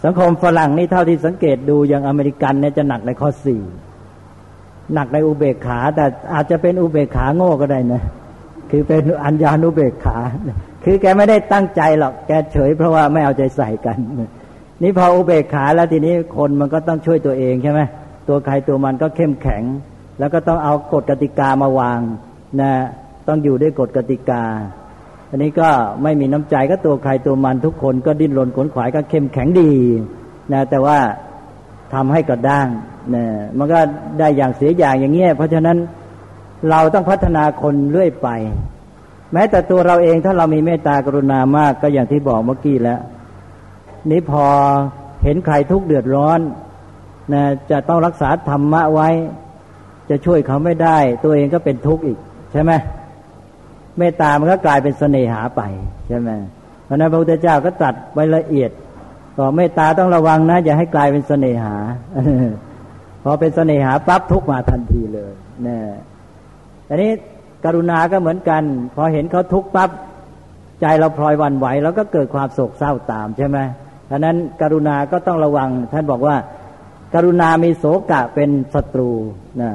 [0.05, 3.61] สังคมฝรั่งนี่เท่าที่สังเกตดูอย่างอเมริกันเนี่ยจะหนักในข้อสี่
[4.95, 6.05] หนักในอุเบกขา แต่
[6.35, 8.03] อาจจะเป็นอุเบกขาโง่ก็ได้นะ
[8.71, 10.19] คือเป็นอัญญานุเบกขา
[10.85, 13.99] คือแกไม่ได้ตั้งใจหรอก แกเฉยเพราะว่าไม่เอาใจใส่กัน
[14.83, 17.81] นี่พออุเบกขาแล้วทีนี้คนมันก็ต้องช่วยตัวเองใช่ไหม
[18.29, 19.63] ตัวใครตัวมันก็เข้มแข็ง
[20.19, 22.01] แล้วก็ต้องเอากฎกติกามาวาง
[22.61, 22.73] นะ
[23.29, 24.45] ต้องอยู่ด้วยกฎกติกา
[25.31, 25.69] อันนี้ก็
[26.03, 29.73] ไม่มีน้ำใจก็ตัวใครตัวมันทุกคนก็ดิ้นรนขนขวายก็เข้มแข็งดี
[30.53, 30.99] นะแต่ว่า
[31.95, 32.69] ทำให้กระด้าง
[33.15, 33.25] นะ
[33.59, 33.81] มันก็
[34.19, 35.77] ได้อย่างเสียอย่างอย่างเงี้ยเพราะฉะนั้น
[36.71, 38.29] เราต้องพัฒนาคนเรื่อยไป
[39.33, 43.01] แม้แต่ตัวเราเองถ้าเรามีเมตตากรุณามากก็อย่างที่บอกเมื่อกี้แล้ว
[44.11, 44.45] นี้พอ
[45.25, 46.41] เห็นใครทุกข์เดือดร้อน
[47.33, 49.09] นะจะต้องรักษาธรรมะไว้
[50.11, 52.19] จะช่วยเขาไม่ได้ ตัวเองก็เป็นทุกข์อีก
[52.53, 52.73] ใช่ไหม
[53.99, 55.63] เมตตามันก็กลายเป็นเสน่หาไป
[56.09, 56.31] ใช่ไหม
[56.85, 58.71] เพราะนั้นพระพุทธเจ้าก็ตัดไว้ละเอียด
[59.37, 61.77] บอเมตตาต้องระวังนะ อย่าให้กลายเป็นเสน่หา
[63.25, 65.33] พอเป็นเสน่หาปั๊บทุกมาทันทีเลย
[65.67, 65.77] นะ
[66.91, 67.11] อันนี้
[67.65, 68.63] กรุณาก็เหมือนกัน
[68.95, 69.91] พอเห็นเขาทุกข์ปั๊บ
[70.81, 73.59] ใจเราพลอยวันไหวแล้วก็เกิดความโศกเศร้าตามใช่ไหม
[74.07, 76.37] เพราะนั้นกรุณาก็ต้องระวัง ท่านบอกว่า
[77.15, 79.11] กรุณามีโศกะเป็นศัตรู
[79.61, 79.71] นะ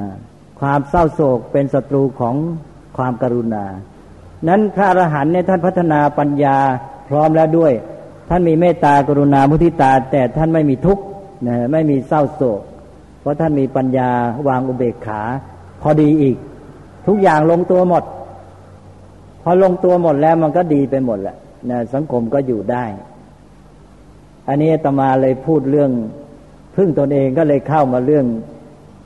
[0.60, 2.34] ความเศร้าโศกเป็นศัตรูของ
[2.96, 3.64] ความกรุณา
[4.48, 6.56] นั้นพระอรหันต์เนี่ยท่านพัฒนาปัญญา
[7.08, 7.72] พร้อมแล้วด้วย
[8.28, 11.02] ท่านมีเมตตากรุณามุทิตา แต่ท่านไม่มีทุกข์
[11.46, 12.62] นะไม่มีเศร้าโศก
[13.20, 14.10] เพราะท่านมีปัญญา
[14.48, 15.20] วางอุเบกขา
[15.82, 16.36] พอดีอีก
[17.06, 18.04] ทุกอย่างลงตัวหมด
[19.42, 21.36] พอลงตัวหมดแล้วมันก็ดีไปหมดแหละ
[21.70, 22.84] นะสังคมก็อยู่ได้
[24.48, 25.90] อันนี้ตมาเลยพูดเรื่อง
[26.76, 28.26] พึ่งตนเองก็เลยเข้ามาเรื่อง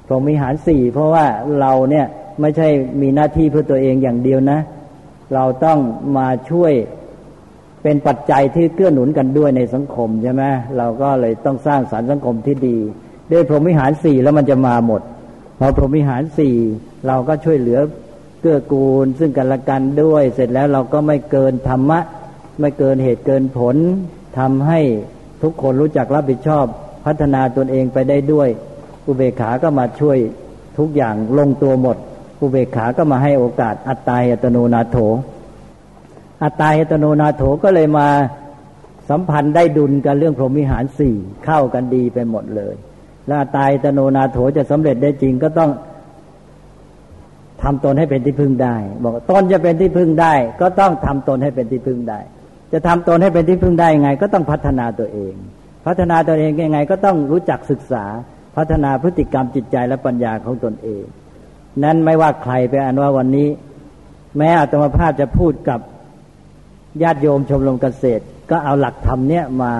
[0.06, 1.26] พรหมิหารสี่เพราะว่า
[1.60, 2.06] เราเนี่ย
[2.40, 2.68] ไม่ใช่
[3.02, 4.58] มีหน้าที่เพื่อตัวเองอย่างเดียวนะ
[5.34, 5.78] เราต้อง
[6.16, 6.72] มาช่วย
[7.82, 10.42] เป็นปัจจัยที่เกื้อหนุนกันด้วยในสังคมใช่ไหม
[10.78, 12.76] เราก็เลยต้องสร้างสารรค์สังคมที่ดี
[13.32, 15.02] ด้วยพรหมิหารสี่แล้วมันจะมาหมด
[15.62, 16.54] พอพรหมวิหารสี่
[17.06, 17.80] เราก็ช่วยเหลือ
[18.40, 22.00] เกื้อกูลซึ่งกันและกันด้วย เสร็จแล้วเราก็ไม่เกินธรรมะ
[22.60, 23.76] ไม่เกินเหตุเกินผล
[24.38, 24.80] ทำให้
[25.42, 26.64] ทุกคนรู้จักรับผิดชอบ
[27.06, 28.48] พัฒนาตนเองไปได้ด้วย
[29.06, 30.18] อุเบกขาก็มาช่วย
[30.78, 31.96] ทุกอย่างลงตัวหมด
[32.40, 34.96] อุเบกขาก็มาให้โอกาสอัตตาเหตโนนาโถ
[36.42, 38.08] อัตตาเหตโนนาโถก็เลยมา
[39.10, 42.74] สัมพันธ์ได้ดุลกันเรื่องพรหมวิหารสี่เข้ากันดีไปหมดเลย
[43.26, 45.70] และอัตาเหตโนนาโถจะสำเร็จได้จริงก็ต้อง
[47.62, 52.20] ทำตนให้เป็นที่พึ่งได้ บอกตนจะเป็นที่พึ่งได้ ก็ต้องทำตนให้เป็นที่พึ่งได้
[52.72, 55.34] จะทำตนให้เป็นที่พึ่งได้ยังไง ก็ต้องพัฒนาตัวเอง
[55.86, 58.04] พัฒนาตัวเองยังไง ก็ต้องรู้จักศึกษา
[58.56, 61.04] พัฒนาพฤติกรรมจิตใจและปัญญาของตนเอง
[61.84, 63.48] นั้นไม่ว่าใครไปอันว่าวันนี้
[64.36, 65.80] แม้อาตมาภาพจะพูดกับ
[67.02, 69.72] ญาติโยมชมรมเกษตร ก็เอาหลักธรรมเนี่ยมา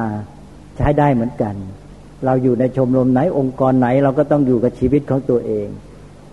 [0.77, 1.55] ใช้ได้เหมือนกัน
[2.25, 5.69] เราอยู่ในชมรมไหนองค์กรไหน เราก็ต้องอยู่กับชีวิตของตัวเอง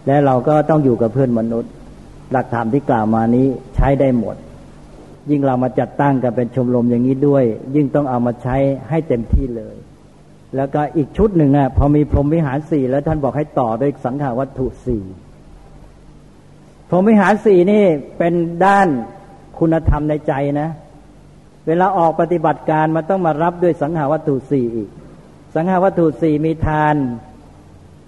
[0.08, 1.72] และเราก็ต้องอยู่กับเพื่อนมนุษย์
[2.32, 4.36] หลักธรรมที่กล่าวมานี้ใช้ได้หมด
[5.30, 7.44] ยิ่งเรามาจัดตั้งกันเป็นชมรมอย่างนี้ด้วย
[7.76, 8.56] ยิ่งต้องเอามาใช้
[8.90, 9.76] ให้เต็มที่เลย
[10.56, 15.04] แล้วก็อีกชุดหนึ่งอะพอมีพรหมวิหารสี่แล้วท่านบอกให้ต่อด้วยสังขาวัตถุสี่
[16.90, 17.84] พรหมวิหารสี่นี่
[18.18, 18.34] เป็น
[18.66, 18.88] ด้าน
[19.60, 20.70] คุณธรรมในใจนะ
[21.68, 24.90] เวลาออกปฏิบัติการมันต้องมารับด้วยสังหาวัตถุสี่อีก
[25.56, 26.96] สังหาวัตถุสี่มีทาน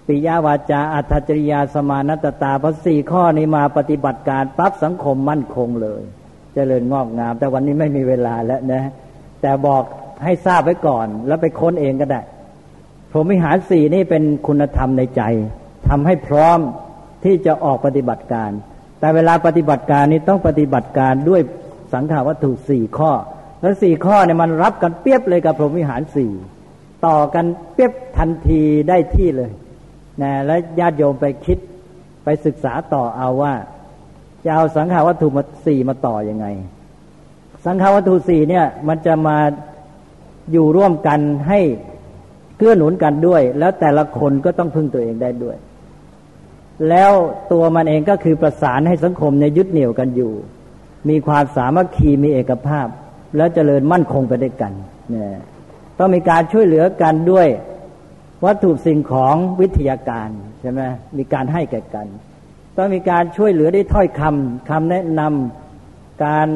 [0.06, 6.12] ปิยาวาจา อัตจริยาสมานตตาพอสี่ข้อนี้มาปฏิบัติการปั๊บสังคมมั่นคงเลยจ
[6.54, 8.82] เจริญงอกงาม แต่วันนี้ไม่มีเวลาแล้วนะ
[9.42, 9.82] แต่บอก
[10.24, 12.20] ให้ทราบไว้ก่อน แล้วไปค้นเองก็ได้
[13.10, 15.22] พรหมิหารสี่นี่เป็นคุณธรรมในใจ
[15.88, 16.58] ทำให้พร้อม
[17.24, 18.50] ที่จะออกปฏิบัติการ
[19.00, 21.40] แต่เวลาปฏิบัติการนี้ต้องปฏิบัติการด้วย
[21.94, 23.12] สังขาวัตถุสี่ข้อ
[23.60, 26.32] แล้วสี่ข้อเนี่ยมันรับกันเปียบเลยกับพรหมวิหารสี่
[27.06, 27.44] ต่อกัน
[27.74, 29.50] เปียบทันทีได้ที่เลย
[30.22, 31.58] นะแล้วญาติโยมไปคิด
[32.24, 33.54] ไปศึกษาต่อเอาว่า
[34.44, 36.46] จะเอาสังขาวัตถุมาสี่มาต่ออยังไง
[37.66, 39.36] สังขาวัตถุสี่เนี่ย มันจะมา
[40.52, 41.60] อยู่ร่วมกันให้
[42.56, 45.56] เกื้อหนุนกันด้วย แล้วแต่ละคนก็ต้องพึ่งตัวเองได้ด้วย
[46.88, 47.12] แล้ว
[47.52, 50.32] ตัวมันเองก็คือประสานให้สังคมในยึดเหนี่ยวกันอยู่
[51.08, 52.86] มีความสามัคคีมีเอกภาพ
[53.36, 54.72] แล้วเจริญมั่นคงไปด้วยกัน
[55.10, 55.30] เนี่ย
[56.00, 57.48] ต้องมีการช่วยเหลือกันด้วย
[58.44, 60.28] วัตถุสิ่งของวิทยาการ
[60.60, 60.82] ใช่ไหม
[61.18, 62.06] มีการให้แก่กัน
[62.76, 66.48] ต้องมีการช่วยเหลือได้ถ้อยคำคำแนะนำการ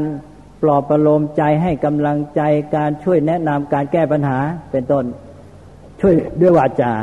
[0.63, 2.41] ปลอบประโลมใจให้กำลังใจ
[2.77, 4.39] การช่วยแนะนำการแก้ปัญหา
[4.71, 5.05] เป็นต้น
[6.01, 6.95] ช่วยด้วยวาจา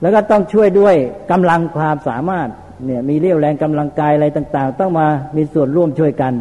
[0.00, 0.96] แล้วก็ต้องช่วยด้วย
[1.30, 2.48] กำลังความสามารถ
[2.84, 5.06] เนี่ยมีเรี่ยวแรงกำลังกายอะไรต่าง ๆ ต้องมา
[5.36, 6.34] มีส่วนร่วมช่วยกัน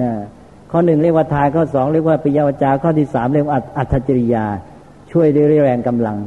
[0.00, 0.10] นะ
[0.78, 4.44] ข้อหนึ่งเรียกว่าทายข้อสองเรียกว่าปิยาวจาข้อที่สามเรียกว่าอัตจริยา
[5.10, 6.18] ช่วยด้วยเรี่ยวแรงกำลัง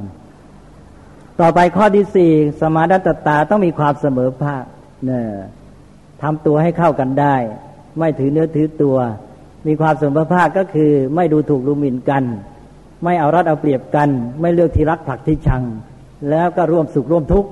[1.39, 2.31] ต่อไปข้อที่สี่
[2.61, 4.63] สมาดัตตาต้องมีความเสมอภาค
[5.05, 5.23] เนี่ย
[6.21, 7.35] ทำตัวให้เข้ากันได้
[7.99, 8.97] ไม่ถือเนื้อถือตัว
[9.67, 12.23] มีความเสมอภาคก็คือ ไม่ดูถูกดูหมิ่นกัน
[13.03, 14.09] ไม่เอารัดเอาเปรียบกัน
[14.41, 15.63] ไม่เลือกที่รักผักที่ชัง
[16.29, 17.49] แล้วก็ร่วมสุขร่วมทุกข์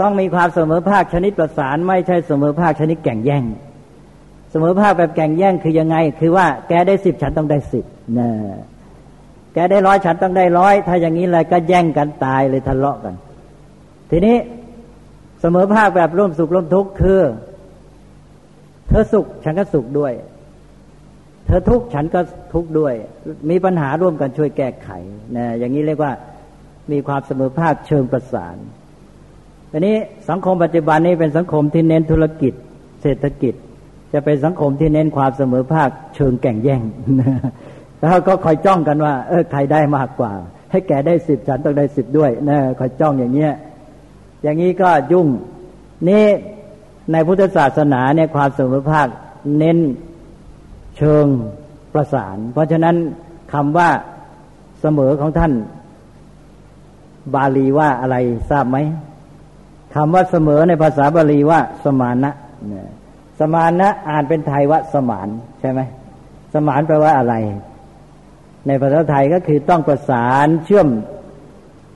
[0.00, 3.44] ต้องมีความเสมอภาคชนิดประสาน ไม่ใช่เสมอภาคชนิดแข่งแย่ง
[4.50, 7.84] เสมอภาคแบบแข่งแย่งคือยังไง คือว่าแกได้สิบฉันต้องได้สิบ
[8.18, 8.28] นะ
[9.54, 13.14] แกได้ร้อยฉันต้องได้ร้อยถ้าอย่างนี้เลยก็แย่งกันตายเลยทะเลาะกัน
[14.10, 14.36] ทีนี้
[15.40, 17.20] เสมอภาคแบบร่วมสุขร่วมทุกข์คือ
[18.88, 20.12] เธอสุขฉันก็สุขด้วย
[21.46, 22.20] เธอทุกข์ฉันก็
[22.52, 22.94] ทุกข์ด้วย
[23.50, 24.88] มีปัญหาร่วมกันช่วยแก้ไข
[25.36, 26.12] นะอย่างนี้เรียกว่า
[26.92, 28.56] มีความเสมอภาคเชิงประสาน
[29.72, 29.96] อันนี้
[30.28, 32.52] สังคมปัจจุบันนี้เป็นสังคมที่เน้นธุรกิจ
[33.02, 33.54] เศรษฐกิจ
[34.12, 36.82] จะเป็นสังคมที่เน้นความเสมอภาคเชิงแข่งแย่ง
[37.98, 40.32] แล้วก็คอยจ้องกันว่า เออใครได้มากกว่า
[40.70, 43.52] ให้แกได้สิบฉันต้องได้สิบด้วยนะคอยจ้องอย่างเงี้ย
[44.42, 45.26] อย่างนี้ก็ยุ่ง
[46.08, 46.24] นี่
[47.12, 49.08] ในพุทธศาสนาเนี่ยความเสมอภาค
[49.58, 49.78] เน้น
[50.96, 51.26] เชิง
[51.92, 52.96] ประสาน เพราะฉะนั้น
[53.52, 53.90] คำว่า
[54.80, 55.52] เสมอของท่าน
[57.34, 58.16] บาลีว่าอะไร
[58.50, 58.78] ทราบไหม
[59.94, 62.30] คำว่าเสมอในภาษาบาลีว่าสมานะ
[62.68, 62.88] เนี่ย
[63.40, 65.28] สมานนะอ่านเป็นไทยว่าสมาน
[65.60, 65.80] ใช่ไหม
[66.54, 67.34] สมานแปลว่าอะไร
[68.66, 70.88] ในภาษาไทยก็คือต้องประสานเชื่อม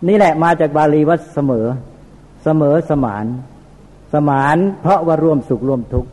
[0.09, 1.67] นี่แหละมาจากบาลีว่าเสมอ
[2.45, 3.27] เสมอสมาน
[4.15, 6.11] สมานเพราะว่าร่วมสุขร่วมทุกข์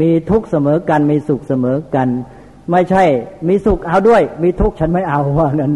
[0.00, 2.08] มีทุกข์เสมอกัน มีสุขเสมอกัน
[2.70, 3.04] ไม่ใช่
[3.48, 5.72] มีสุขเอาด้วย มีทุกข์ฉันไม่เอาว่างั้น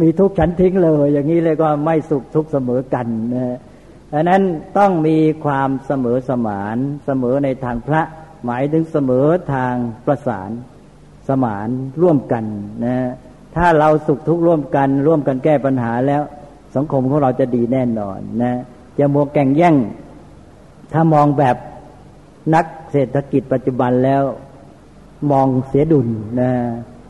[0.00, 3.58] มีทุกข์ฉันทิ้งเลย อย่างนี้เลยก็ไม่สุขทุกข์เสมอกันนะ
[4.12, 4.42] ดังนั้น
[4.78, 6.76] ต้องมีความเสมอสมาน
[7.06, 8.02] เสมอในทางพระ
[8.44, 9.74] หมายถึงเสมอทาง
[10.06, 10.50] ประสาน
[11.28, 11.68] สมาน
[12.02, 12.44] ร่วมกัน
[12.84, 12.96] นะ
[13.56, 16.22] ถ้าเราสุขทุกข์ร่วมกัน ร่วมกันแก้ปัญหาแล้ว
[16.76, 18.54] สังคมของเราจะดีแน่นอนนะ
[18.98, 19.76] จะมัวแก่งแย่ง
[20.92, 21.56] ถ้ามองแบบ
[22.54, 24.22] นักเศรษฐกิจปัจจุบันแล้ว
[25.30, 26.08] มองเสียดุล
[26.40, 26.50] นะ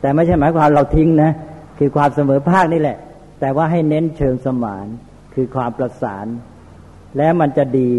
[0.00, 1.30] แต่ไม่ใช่หมายความเราทิ้งนะ
[1.78, 2.96] คือความเสมอภาคนี่แหละ
[3.40, 4.86] แต่ว่าให้เน้นเชิงสมาน
[5.34, 6.26] คือความประสาน
[7.16, 7.90] และมันจะดี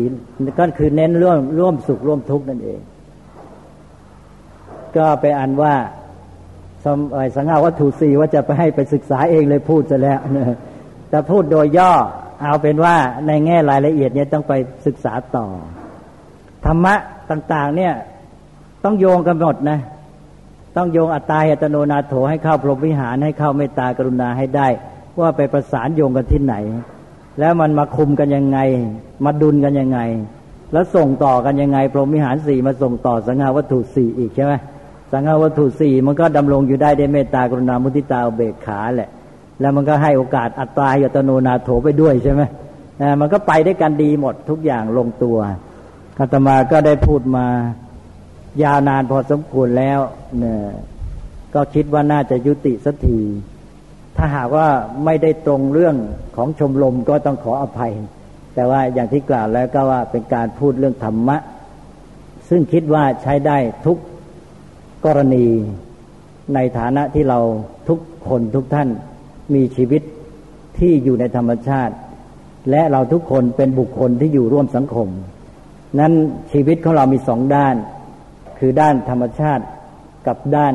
[0.60, 2.80] ก็คือเน้นร่วมร่วมสุขร่วมทุกข์นั่นเอง
[4.98, 5.76] ก็ไปอันว่า
[7.36, 10.58] สังฆาวัตถุสี่ว่าจะไปให้ไปศึกษาเองเลยพูดจะแล้วนะ
[11.10, 11.92] แต่พูดโดยย่อ
[12.42, 12.96] เอาเป็นว่า
[13.28, 14.54] ในแง่รายละเอียดเนี่ยต้องไป
[14.86, 15.46] ศึกษาต่อ
[16.66, 16.96] ธรรมะ
[17.32, 17.94] ต่าง ๆ เนี่ย
[18.84, 19.80] ต้องโยงกันหมดนะ
[20.78, 24.68] ต้องโยงอัตตาอัตโนนาโถให้เข้าพรหมวิหารให้เข้าเมตตากรุณาให้ได้
[25.20, 26.56] ว่าไปประสานโยงกันที่ไหน
[27.40, 28.60] แล้วมันมาคุมกันยังไง
[29.26, 30.00] มาดุลกันยังไง
[30.74, 34.54] แล้วส่งต่อกันยังไง พรหมวิหารสี่มาส่งต่อสังหาวัตถุสี่อีกใช่ไหม
[35.16, 39.10] สังหาวัตถุสี่มันก็ดำรงอยู่ได้ด้วยเมตตากรุณามุทิตาเบกขาแหละ
[39.60, 42.42] แล้วมันก็ให้โอกาสอัตตายตโนนาโถไปด้วยใช่ไหม
[43.20, 45.38] มันก็ไปได้กันดีหมดทุกอย่างลงตัว
[46.20, 47.46] อาตมาก็ได้พูดมา
[48.64, 50.00] ยาวนานพอสมควรแล้ว
[50.40, 50.60] เนี่ย
[51.54, 53.20] ก็คิดว่าน่าจะยุติสักที
[54.18, 54.68] ถ้าหากว่า
[55.06, 55.96] ไม่ได้ตรงเรื่อง
[56.36, 57.94] ของชมรมก็ต้องขออภัย
[58.56, 61.38] แต่ว่าอย่างที่กล่าวแล้วก็ว่าเป็นการพูดเรื่องธรรมะ
[62.50, 63.98] ซึ่งคิดว่าใช้ได้ทุก
[65.06, 65.46] กรณี
[66.54, 67.40] ในฐานะที่เรา
[67.90, 68.90] ทุกคนทุกท่าน
[69.56, 70.02] มีชีวิต
[70.80, 71.96] ที่อยู่ในธรรมชาติ
[72.72, 75.08] และเราทุกคนเป็นบุคคลที่อยู่ร่วมสังคม
[76.00, 76.14] นั้น
[76.52, 77.76] ชีวิตของเรามีสองด้าน
[78.60, 79.64] คือด้านธรรมชาติ
[80.28, 80.74] กับด้าน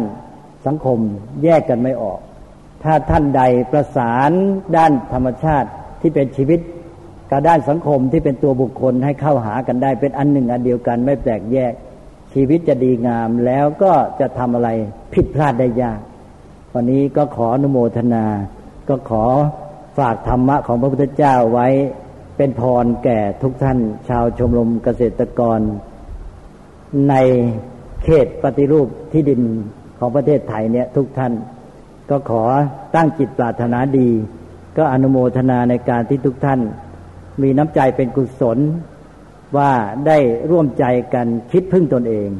[0.67, 0.99] สังคม
[1.45, 2.19] แยกกันไม่ออก
[2.83, 4.31] ถ้าท่านใดประสาน
[4.77, 5.69] ด้านธรรมชาติ
[6.01, 6.61] ที่เป็นชีวิต
[7.31, 11.73] กับด้านสังคมที่เป็นตัวบุคคลให้เข้าหากันได้เป็นอันหนึ่งอันเดียวกันไม่แตกแยก
[12.35, 14.69] ชีวิตจะดีงามแล้วก็จะทำอะไร
[15.15, 16.01] ผิดพลาดได้ยาก
[16.75, 18.25] วันนี้ก็ขออนุโมทนา
[18.89, 19.25] ก็ขอ
[19.99, 21.69] ฝากธรรมะของพระพุทธเจ้าไว้
[22.37, 25.61] เป็นพรแก่ทุกท่าน ชาวชมรมเกษตรกร
[27.09, 27.15] ใน
[28.05, 29.43] เขตปฏิรูปที่ดิน
[29.99, 31.33] ของประเทศไทยเนี่ยทุกท่าน
[32.11, 32.43] ก็ขอ
[32.95, 34.09] ตั้งจิตปรารถนาดี
[34.77, 36.61] ก็อนุโมทนาในการที่ทุกท่าน
[37.43, 38.59] มีน้ำใจเป็นกุศล
[39.57, 39.73] ว่า
[40.07, 40.19] ได้
[40.51, 40.85] ร่วมใจ
[41.15, 42.31] กันคิดพึ่งตนเอง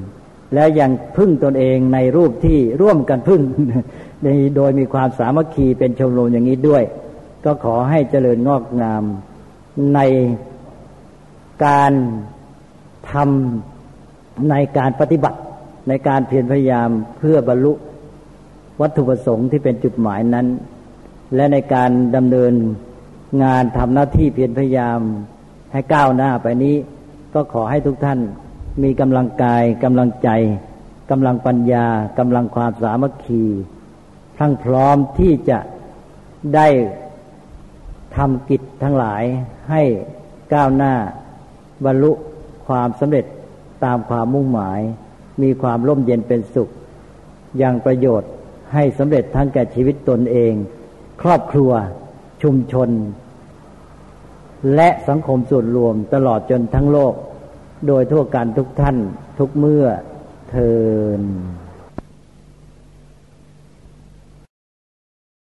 [0.55, 3.41] และยังพึ่งตนเองในรูปที่ร่วมกันพึ่ง
[4.25, 6.83] ในโดยมีความสามัคคีเป็นชมรมอย่างนี้ด้วย
[7.45, 9.05] ก็ขอให้เจริญงอกงาม
[9.95, 10.01] ใน
[11.65, 11.93] การ
[13.11, 15.39] ทำในการปฏิบัติ
[15.89, 17.73] ในการเพียรพยายามเพื่อบรรลุ
[18.81, 20.47] วัตถุประสงค์ที่เป็นจุดหมายนั้น
[21.35, 22.53] และในการดำเนิน
[23.43, 25.01] งานทำหน้าที่เพียรพยายาม
[25.73, 26.77] ให้ก้าวหน้าไปนี้
[27.35, 28.19] ก็ขอให้ทุกท่าน
[28.83, 30.29] มีกำลังกายกำลังใจ
[31.11, 31.87] กำลังปัญญา
[32.19, 33.45] กำลังความสามัคคี
[34.39, 35.59] ทั้งพร้อมที่จะ
[36.55, 36.69] ได้
[38.17, 39.23] ทำกิจทั้งหลาย
[39.71, 39.83] ให้
[40.55, 40.95] ก้าวหน้า
[41.85, 42.13] บรรลุ
[42.67, 43.25] ความสำเร็จ
[43.85, 44.81] ตามความมุ่งหมาย
[45.43, 46.69] มีความร่มเย็นเป็นสุข
[47.59, 48.31] อย่างประโยชน์
[48.75, 50.53] ให้สำเร็จทั้งแก่ชีวิตตนเอง
[51.23, 51.73] ครอบครัว
[52.43, 52.89] ชุมชน
[54.75, 57.15] และสังคมส่วนรวมตลอดจนทั้งโลก
[57.87, 58.97] โดยทั่วกันทุกท่าน
[59.39, 59.85] ทุกเมื่อ
[60.51, 60.73] เทิ
[61.19, 61.23] น